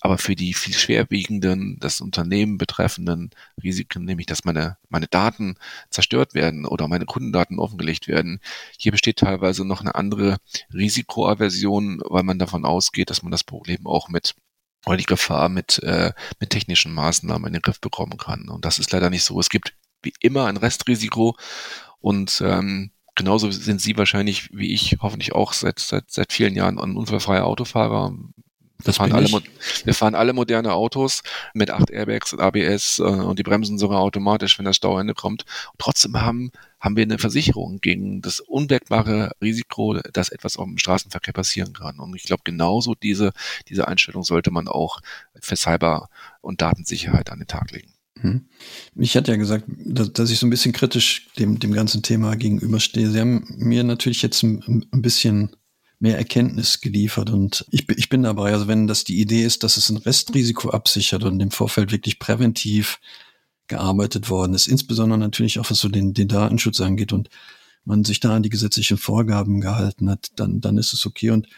[0.01, 3.31] Aber für die viel schwerwiegenden, das Unternehmen betreffenden
[3.63, 5.57] Risiken, nämlich dass meine, meine Daten
[5.89, 8.41] zerstört werden oder meine Kundendaten offengelegt werden,
[8.79, 10.37] hier besteht teilweise noch eine andere
[10.75, 14.35] Risikoaversion, weil man davon ausgeht, dass man das Problem auch mit
[14.87, 18.49] oder die Gefahr mit, äh, mit technischen Maßnahmen in den Griff bekommen kann.
[18.49, 19.39] Und das ist leider nicht so.
[19.41, 21.37] Es gibt wie immer ein Restrisiko
[22.01, 26.79] und ähm, genauso sind Sie wahrscheinlich wie ich hoffentlich auch seit, seit, seit vielen Jahren
[26.79, 28.13] ein unfallfreier Autofahrer.
[28.83, 31.23] Wir fahren, alle, wir fahren alle moderne Autos
[31.55, 35.45] mit acht Airbags und ABS äh, und die bremsen sogar automatisch, wenn das Stauende kommt.
[35.73, 36.51] Und trotzdem haben,
[36.85, 41.99] haben wir eine Versicherung gegen das unwägbare Risiko, dass etwas auf dem Straßenverkehr passieren kann.
[41.99, 43.33] Und ich glaube, genauso diese,
[43.69, 45.01] diese Einstellung sollte man auch
[45.41, 46.11] für Cyber-
[46.43, 47.95] und Datensicherheit an den Tag legen.
[48.21, 48.45] Hm.
[48.97, 52.37] Ich hatte ja gesagt, dass, dass, ich so ein bisschen kritisch dem, dem ganzen Thema
[52.37, 53.11] gegenüberstehe.
[53.11, 55.57] Sie haben mir natürlich jetzt ein, ein bisschen
[56.01, 57.31] mehr Erkenntnis geliefert.
[57.31, 60.69] Und ich, ich bin dabei, also wenn das die Idee ist, dass es ein Restrisiko
[60.69, 63.01] absichert und im Vorfeld wirklich präventiv
[63.67, 67.29] gearbeitet worden ist, insbesondere natürlich auch was so den, den Datenschutz angeht und
[67.85, 71.31] man sich da an die gesetzlichen Vorgaben gehalten hat, dann, dann ist es okay.
[71.31, 71.49] Und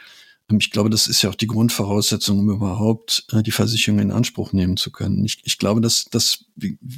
[0.51, 4.11] ähm, ich glaube, das ist ja auch die Grundvoraussetzung, um überhaupt äh, die Versicherung in
[4.11, 5.25] Anspruch nehmen zu können.
[5.25, 6.47] Ich, ich glaube, dass das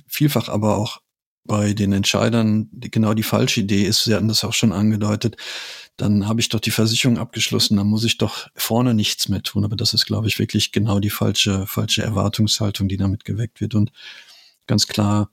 [0.06, 1.00] vielfach aber auch
[1.44, 4.04] bei den Entscheidern genau die falsche Idee ist.
[4.04, 5.36] Sie hatten das auch schon angedeutet.
[5.96, 9.64] Dann habe ich doch die Versicherung abgeschlossen, dann muss ich doch vorne nichts mehr tun.
[9.64, 13.74] Aber das ist, glaube ich, wirklich genau die falsche, falsche Erwartungshaltung, die damit geweckt wird.
[13.74, 13.90] Und
[14.68, 15.30] ganz klar,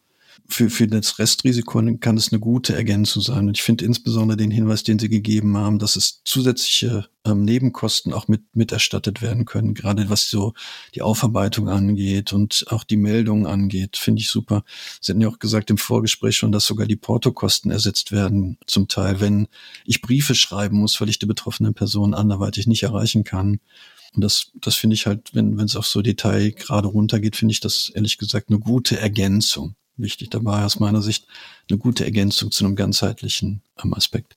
[0.48, 3.48] für, für das Restrisiko kann es eine gute Ergänzung sein.
[3.48, 8.14] Und ich finde insbesondere den Hinweis, den Sie gegeben haben, dass es zusätzliche ähm, Nebenkosten
[8.14, 10.54] auch mit, mit erstattet werden können, gerade was so
[10.94, 14.64] die Aufarbeitung angeht und auch die Meldung angeht, finde ich super.
[15.02, 18.88] Sie hatten ja auch gesagt im Vorgespräch schon, dass sogar die Portokosten ersetzt werden, zum
[18.88, 19.48] Teil, wenn
[19.86, 23.60] ich Briefe schreiben muss, weil ich die betroffene Person anderweitig nicht erreichen kann.
[24.16, 27.60] Und das, das finde ich halt, wenn es auf so Detail gerade runtergeht, finde ich
[27.60, 31.28] das ehrlich gesagt eine gute Ergänzung wichtig dabei aus meiner Sicht,
[31.70, 34.36] eine gute Ergänzung zu einem ganzheitlichen ähm, Aspekt.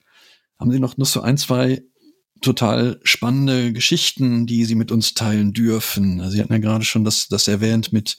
[0.59, 1.83] Haben Sie noch, noch so ein, zwei
[2.41, 6.31] total spannende Geschichten, die Sie mit uns teilen dürfen?
[6.31, 8.17] Sie hatten ja gerade schon das, das erwähnt mit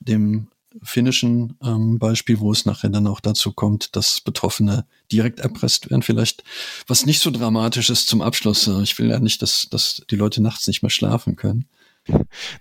[0.00, 0.48] dem
[0.82, 6.02] finnischen ähm, Beispiel, wo es nachher dann auch dazu kommt, dass Betroffene direkt erpresst werden.
[6.02, 6.44] Vielleicht
[6.86, 8.66] was nicht so dramatisch ist zum Abschluss.
[8.82, 11.66] Ich will ja nicht, dass, dass die Leute nachts nicht mehr schlafen können.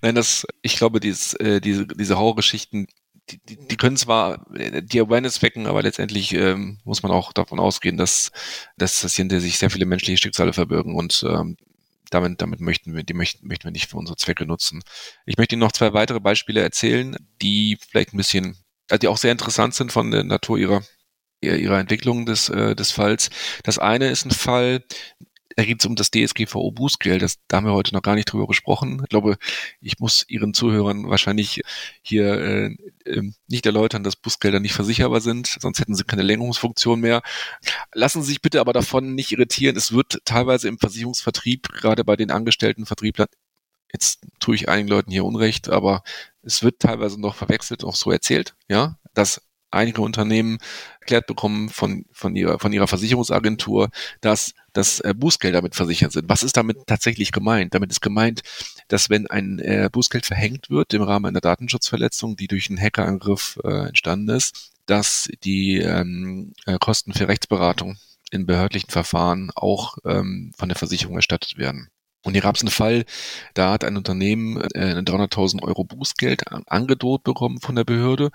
[0.01, 2.87] Nein, das, ich glaube, dieses, äh, diese, diese Horrorgeschichten,
[3.29, 7.33] die, die, die können zwar äh, die Awareness wecken, aber letztendlich ähm, muss man auch
[7.33, 8.31] davon ausgehen, dass,
[8.77, 11.57] dass das hinter sich sehr viele menschliche Schicksale verbirgen und ähm,
[12.13, 14.81] damit, damit möchten wir, die möchten, möchten wir nicht für unsere Zwecke nutzen.
[15.25, 18.57] Ich möchte Ihnen noch zwei weitere Beispiele erzählen, die vielleicht ein bisschen,
[18.89, 20.81] also die auch sehr interessant sind von der Natur ihrer
[21.41, 23.31] ihrer Entwicklung des, äh, des Falls.
[23.63, 24.83] Das eine ist ein Fall,
[25.55, 27.21] da geht es um das DSGVO-Bußgeld.
[27.21, 28.99] Das, da haben wir heute noch gar nicht drüber gesprochen.
[29.03, 29.37] Ich glaube,
[29.79, 31.61] ich muss Ihren Zuhörern wahrscheinlich
[32.01, 32.75] hier äh,
[33.05, 37.21] äh, nicht erläutern, dass Bußgelder nicht versicherbar sind, sonst hätten sie keine Lenkungsfunktion mehr.
[37.93, 39.75] Lassen Sie sich bitte aber davon nicht irritieren.
[39.75, 43.27] Es wird teilweise im Versicherungsvertrieb, gerade bei den angestellten Vertrieblern,
[43.93, 46.03] jetzt tue ich einigen Leuten hier Unrecht, aber
[46.41, 49.41] es wird teilweise noch verwechselt, auch so erzählt, ja, dass
[49.71, 50.59] einige Unternehmen
[51.01, 53.89] erklärt bekommen von, von, ihrer, von ihrer Versicherungsagentur,
[54.21, 56.29] dass, dass äh, Bußgelder damit versichert sind.
[56.29, 57.73] Was ist damit tatsächlich gemeint?
[57.73, 58.43] Damit ist gemeint,
[58.87, 63.59] dass wenn ein äh, Bußgeld verhängt wird im Rahmen einer Datenschutzverletzung, die durch einen Hackerangriff
[63.63, 67.97] äh, entstanden ist, dass die ähm, äh, Kosten für Rechtsberatung
[68.31, 71.89] in behördlichen Verfahren auch ähm, von der Versicherung erstattet werden.
[72.23, 73.05] Und hier gab es einen Fall,
[73.55, 78.29] da hat ein Unternehmen äh, 300.000 Euro Bußgeld angedroht bekommen von der Behörde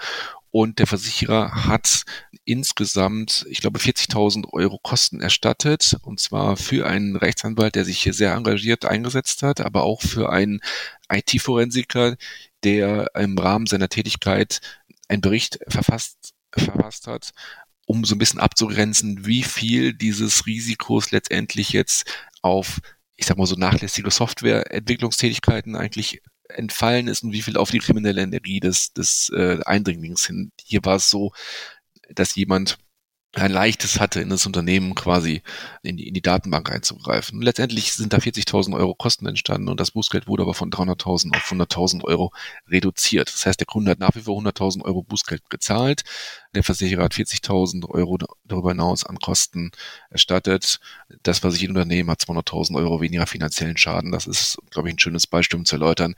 [0.51, 2.05] und der Versicherer hat
[2.45, 5.97] insgesamt, ich glaube, 40.000 Euro Kosten erstattet.
[6.03, 10.31] Und zwar für einen Rechtsanwalt, der sich hier sehr engagiert eingesetzt hat, aber auch für
[10.31, 10.61] einen
[11.11, 12.17] IT-Forensiker,
[12.65, 14.61] der im Rahmen seiner Tätigkeit
[15.09, 17.33] einen Bericht verfasst, verfasst hat,
[17.87, 22.11] um so ein bisschen abzugrenzen, wie viel dieses Risikos letztendlich jetzt
[22.43, 22.81] auf,
[23.17, 28.23] ich sag mal so nachlässige Softwareentwicklungstätigkeiten eigentlich entfallen ist und wie viel auf die kriminelle
[28.23, 30.53] Energie des, des äh, Eindringlings hin.
[30.63, 31.33] Hier war es so,
[32.15, 32.79] dass jemand
[33.43, 35.43] ein leichtes hatte, in das Unternehmen quasi
[35.83, 37.43] in die, in die Datenbank einzugreifen.
[37.43, 41.53] Letztendlich sind da 40.000 Euro Kosten entstanden und das Bußgeld wurde aber von 300.000 auf
[41.53, 42.33] 100.000 Euro
[42.67, 43.33] reduziert.
[43.33, 46.03] Das heißt, der Kunde hat nach wie vor 100.000 Euro Bußgeld gezahlt.
[46.55, 49.71] Der Versicherer hat 40.000 Euro darüber hinaus an Kosten
[50.11, 50.81] erstattet.
[51.23, 54.13] Das Versicherungsunternehmen hat 200.000 Euro weniger finanziellen Schaden.
[54.13, 56.15] Das ist, glaube ich, ein schönes Beispiel, um zu erläutern,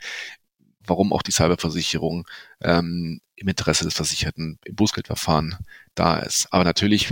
[0.86, 2.26] warum auch die Cyberversicherung
[2.62, 5.56] ähm, im Interesse des Versicherten im Bußgeldverfahren
[5.94, 6.48] da ist.
[6.50, 7.10] Aber natürlich,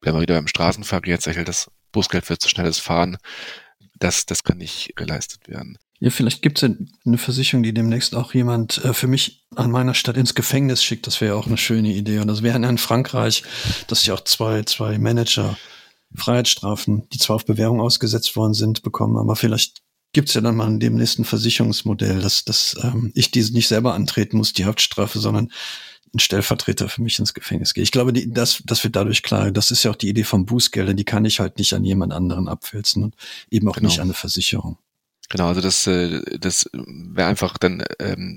[0.00, 3.18] wenn wir wieder beim Straßenverkehr jetzt das Bußgeld für zu schnelles Fahren,
[3.98, 5.78] das, das kann nicht geleistet werden.
[6.00, 6.74] Ja, vielleicht gibt es ja
[7.06, 11.06] eine Versicherung, die demnächst auch jemand äh, für mich an meiner Stadt ins Gefängnis schickt.
[11.06, 12.18] Das wäre ja auch eine schöne Idee.
[12.18, 13.44] Und das wäre in Frankreich,
[13.86, 15.56] dass ja auch zwei, zwei Manager
[16.14, 19.81] Freiheitsstrafen, die zwar auf Bewährung ausgesetzt worden sind, bekommen, aber vielleicht
[20.12, 23.94] gibt's ja dann mal in dem nächsten Versicherungsmodell, dass, dass ähm, ich diese nicht selber
[23.94, 25.50] antreten muss, die Haftstrafe, sondern
[26.14, 27.84] ein Stellvertreter für mich ins Gefängnis geht.
[27.84, 29.50] Ich glaube, die, das, das wird dadurch klar.
[29.50, 30.92] Das ist ja auch die Idee vom Bußgelder.
[30.92, 33.14] Die kann ich halt nicht an jemand anderen abwälzen und
[33.50, 33.88] eben auch genau.
[33.88, 34.78] nicht an eine Versicherung.
[35.30, 38.36] Genau, also das, äh, das wäre einfach dann, ähm,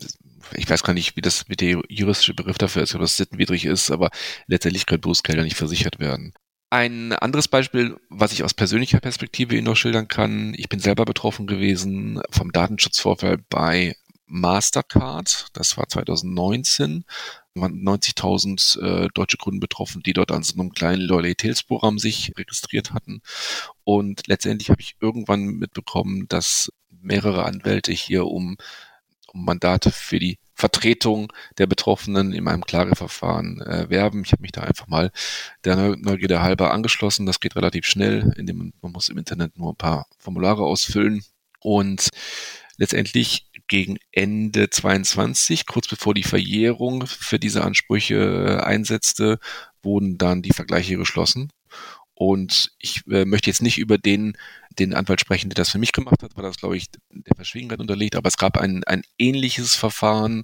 [0.53, 3.65] ich weiß gar nicht, wie das mit der juristische Begriff dafür ist, ob das sittenwidrig
[3.65, 4.11] ist, aber
[4.47, 6.33] letztendlich können Bußgelder nicht versichert werden.
[6.75, 11.05] Ein anderes Beispiel, was ich aus persönlicher Perspektive Ihnen noch schildern kann, ich bin selber
[11.05, 13.95] betroffen gewesen vom Datenschutzvorfall bei
[14.25, 15.47] Mastercard.
[15.53, 17.05] Das war 2019.
[17.53, 22.33] Da waren 90.000 äh, deutsche Kunden betroffen, die dort an so einem kleinen Loyalitätsprogramm sich
[22.37, 23.21] registriert hatten.
[23.85, 28.57] Und letztendlich habe ich irgendwann mitbekommen, dass mehrere Anwälte hier um,
[29.27, 34.23] um Mandate für die Vertretung der Betroffenen in meinem Klageverfahren äh, werben.
[34.25, 35.11] Ich habe mich da einfach mal
[35.65, 37.25] der Neugierde halber angeschlossen.
[37.25, 41.23] Das geht relativ schnell, indem man, man muss im Internet nur ein paar Formulare ausfüllen
[41.59, 42.09] und
[42.77, 48.15] letztendlich gegen Ende 22, kurz bevor die Verjährung für diese Ansprüche
[48.61, 49.39] äh, einsetzte,
[49.81, 51.51] wurden dann die Vergleiche geschlossen.
[52.13, 54.37] Und ich äh, möchte jetzt nicht über den,
[54.79, 57.79] den Anwalt sprechen, der das für mich gemacht hat, weil das, glaube ich, der Verschwiegenheit
[57.79, 58.15] unterliegt.
[58.15, 60.43] Aber es gab ein, ein ähnliches Verfahren,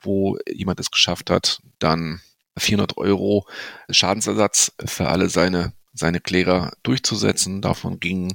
[0.00, 2.20] wo jemand es geschafft hat, dann
[2.58, 3.46] 400 Euro
[3.90, 7.62] Schadensersatz für alle seine, seine Kläger durchzusetzen.
[7.62, 8.34] Davon gingen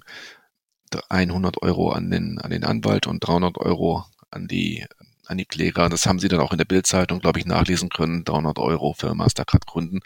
[1.09, 4.85] 100 Euro an den, an den Anwalt und 300 Euro an die,
[5.25, 5.89] an die Kläger.
[5.89, 8.23] Das haben sie dann auch in der Bildzeitung, glaube ich, nachlesen können.
[8.23, 9.99] 300 Euro für Mastercard-Kunden.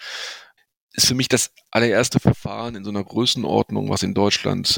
[0.94, 4.78] Ist für mich das allererste Verfahren in so einer Größenordnung, was in Deutschland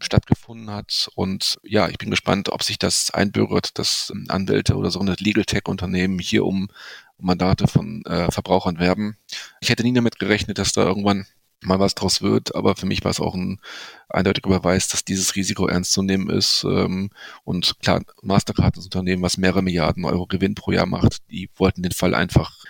[0.00, 1.08] stattgefunden hat.
[1.14, 5.44] Und ja, ich bin gespannt, ob sich das einbürgert, dass Anwälte oder so eine Legal
[5.44, 6.68] Tech-Unternehmen hier um
[7.18, 9.16] Mandate von äh, Verbrauchern werben.
[9.60, 11.26] Ich hätte nie damit gerechnet, dass da irgendwann
[11.62, 13.60] mal was draus wird, aber für mich war es auch ein
[14.08, 16.64] eindeutiger Beweis, dass dieses Risiko ernst zu nehmen ist.
[16.64, 17.10] Ähm,
[17.44, 21.18] und klar, Mastercard ist ein Unternehmen, was mehrere Milliarden Euro Gewinn pro Jahr macht.
[21.30, 22.64] Die wollten den Fall einfach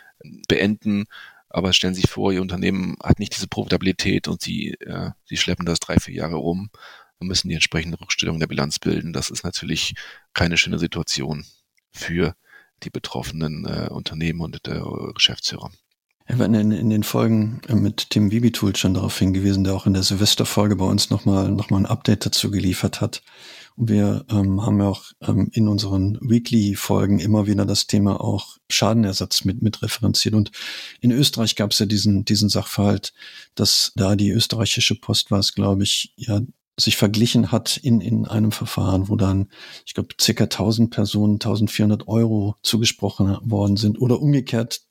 [0.48, 1.06] beenden,
[1.48, 5.66] aber stellen sich vor, ihr Unternehmen hat nicht diese Profitabilität und sie, äh, sie schleppen
[5.66, 6.70] das drei, vier Jahre rum
[7.18, 9.12] und müssen die entsprechende Rückstellung der Bilanz bilden.
[9.12, 9.94] Das ist natürlich
[10.34, 11.44] keine schöne Situation
[11.92, 12.34] für
[12.82, 14.80] die betroffenen äh, Unternehmen und äh,
[15.14, 15.70] Geschäftsführer.
[16.26, 19.86] Wir waren in, in den Folgen äh, mit Tim Wibitool schon darauf hingewiesen, der auch
[19.86, 23.22] in der Silvesterfolge bei uns nochmal noch mal ein Update dazu geliefert hat.
[23.76, 28.56] Und wir ähm, haben ja auch ähm, in unseren Weekly-Folgen immer wieder das Thema auch
[28.70, 30.34] Schadenersatz mit, mit referenziert.
[30.34, 30.50] Und
[31.00, 33.12] in Österreich gab es ja diesen, diesen Sachverhalt,
[33.54, 36.40] dass da die österreichische Post war es, glaube ich, ja,
[36.78, 39.48] sich verglichen hat in, in einem Verfahren, wo dann,
[39.86, 44.82] ich glaube, circa 1000 Personen 1400 Euro zugesprochen worden sind oder umgekehrt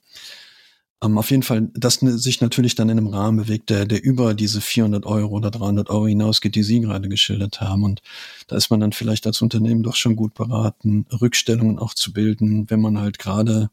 [1.06, 4.34] ähm, auf jeden Fall, das sich natürlich dann in einem Rahmen bewegt, der, der über
[4.34, 7.84] diese 400 Euro oder 300 Euro hinausgeht, die Sie gerade geschildert haben.
[7.84, 8.02] Und
[8.48, 12.70] da ist man dann vielleicht als Unternehmen doch schon gut beraten, Rückstellungen auch zu bilden,
[12.70, 13.70] wenn man halt gerade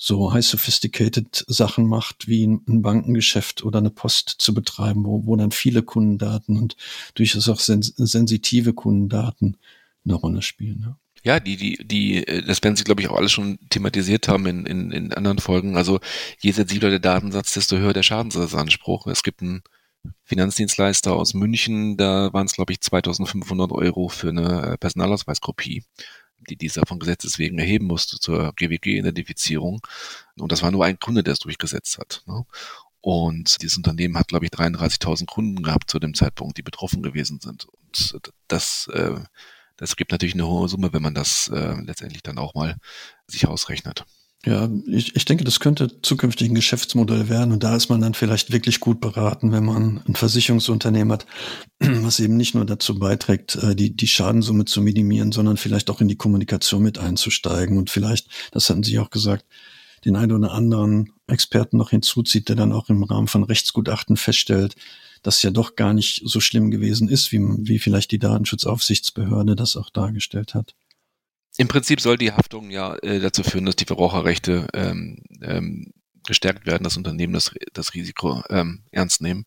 [0.00, 5.36] so high sophisticated Sachen macht, wie ein Bankengeschäft oder eine Post zu betreiben, wo, wo
[5.36, 6.76] dann viele Kundendaten und
[7.14, 9.56] durchaus auch sens sensitive Kundendaten
[10.04, 10.84] eine Rolle spielen.
[10.86, 10.98] Ja.
[11.24, 14.46] Ja, die, die, die, äh, das werden Sie, glaube ich, auch alles schon thematisiert haben
[14.46, 15.76] in, in, in anderen Folgen.
[15.76, 15.98] Also
[16.38, 19.08] je sensibler der Datensatz, desto höher der Schadensersatzanspruch.
[19.08, 19.62] Es gibt einen
[20.24, 25.82] Finanzdienstleister aus München, da waren es, glaube ich, 2500 Euro für eine äh, Personalausweiskopie,
[26.48, 29.80] die dieser von Gesetzes wegen erheben musste zur GWG-Identifizierung.
[30.36, 32.22] Und das war nur ein Kunde, der es durchgesetzt hat.
[32.26, 32.44] Ne?
[33.00, 37.40] Und dieses Unternehmen hat, glaube ich, 33.000 Kunden gehabt zu dem Zeitpunkt, die betroffen gewesen
[37.40, 37.66] sind.
[37.66, 38.18] Und
[38.48, 39.20] das äh,
[39.78, 42.76] das gibt natürlich eine hohe Summe, wenn man das äh, letztendlich dann auch mal
[43.28, 44.04] sich ausrechnet.
[44.46, 48.14] Ja, ich, ich denke, das könnte zukünftig ein Geschäftsmodell werden und da ist man dann
[48.14, 51.26] vielleicht wirklich gut beraten, wenn man ein Versicherungsunternehmen hat,
[51.80, 56.00] was eben nicht nur dazu beiträgt, äh, die, die Schadensumme zu minimieren, sondern vielleicht auch
[56.00, 59.44] in die Kommunikation mit einzusteigen und vielleicht, das hatten Sie auch gesagt,
[60.04, 64.76] den einen oder anderen Experten noch hinzuzieht, der dann auch im Rahmen von Rechtsgutachten feststellt,
[65.22, 69.76] das ja doch gar nicht so schlimm gewesen ist, wie, wie vielleicht die Datenschutzaufsichtsbehörde das
[69.76, 70.74] auch dargestellt hat.
[71.58, 75.92] Im Prinzip soll die Haftung ja äh, dazu führen, dass die Verbraucherrechte ähm, ähm,
[76.24, 79.44] gestärkt werden, dass Unternehmen das, das Risiko ähm, ernst nehmen.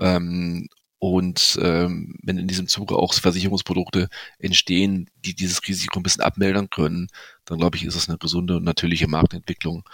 [0.00, 6.22] Ähm, und ähm, wenn in diesem Zuge auch Versicherungsprodukte entstehen, die dieses Risiko ein bisschen
[6.22, 7.08] abmildern können,
[7.44, 9.86] dann glaube ich, ist es eine gesunde und natürliche Marktentwicklung.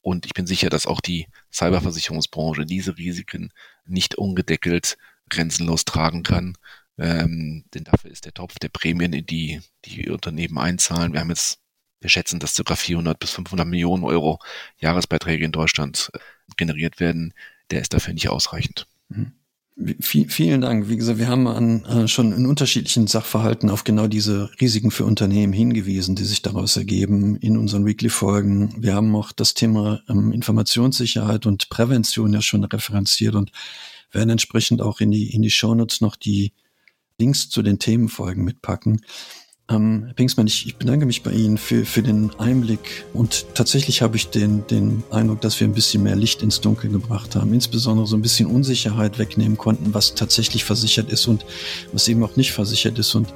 [0.00, 3.52] Und ich bin sicher, dass auch die Cyberversicherungsbranche diese Risiken
[3.86, 4.98] nicht ungedeckelt
[5.28, 6.56] grenzenlos tragen kann.
[6.98, 11.12] Ähm, denn dafür ist der Topf der Prämien, in die die Unternehmen einzahlen.
[11.12, 11.58] Wir haben jetzt,
[12.00, 12.76] wir schätzen, dass ca.
[12.76, 14.38] 400 bis 500 Millionen Euro
[14.78, 16.18] Jahresbeiträge in Deutschland äh,
[16.56, 17.34] generiert werden.
[17.70, 18.86] Der ist dafür nicht ausreichend.
[19.08, 19.32] Mhm.
[19.98, 20.88] Vielen Dank.
[20.88, 25.04] Wie gesagt, wir haben an, äh, schon in unterschiedlichen Sachverhalten auf genau diese Risiken für
[25.04, 28.72] Unternehmen hingewiesen, die sich daraus ergeben in unseren Weekly-Folgen.
[28.80, 33.50] Wir haben auch das Thema ähm, Informationssicherheit und Prävention ja schon referenziert und
[34.12, 36.52] werden entsprechend auch in die, in die Shownotes noch die
[37.18, 39.00] Links zu den Themenfolgen mitpacken.
[39.70, 44.02] Ähm, Herr Pingsmann, ich, ich, bedanke mich bei Ihnen für, für den Einblick und tatsächlich
[44.02, 47.54] habe ich den, den Eindruck, dass wir ein bisschen mehr Licht ins Dunkel gebracht haben,
[47.54, 51.46] insbesondere so ein bisschen Unsicherheit wegnehmen konnten, was tatsächlich versichert ist und
[51.92, 53.14] was eben auch nicht versichert ist.
[53.14, 53.32] Und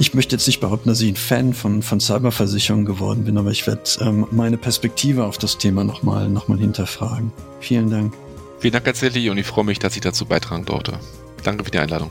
[0.00, 3.52] ich möchte jetzt nicht behaupten, dass ich ein Fan von, von Cyberversicherungen geworden bin, aber
[3.52, 7.32] ich werde ähm, meine Perspektive auf das Thema nochmal noch mal hinterfragen.
[7.60, 8.14] Vielen Dank.
[8.58, 10.98] Vielen Dank, Herr Zelli, und ich freue mich, dass ich dazu beitragen durfte.
[11.44, 12.10] Danke für die Einladung.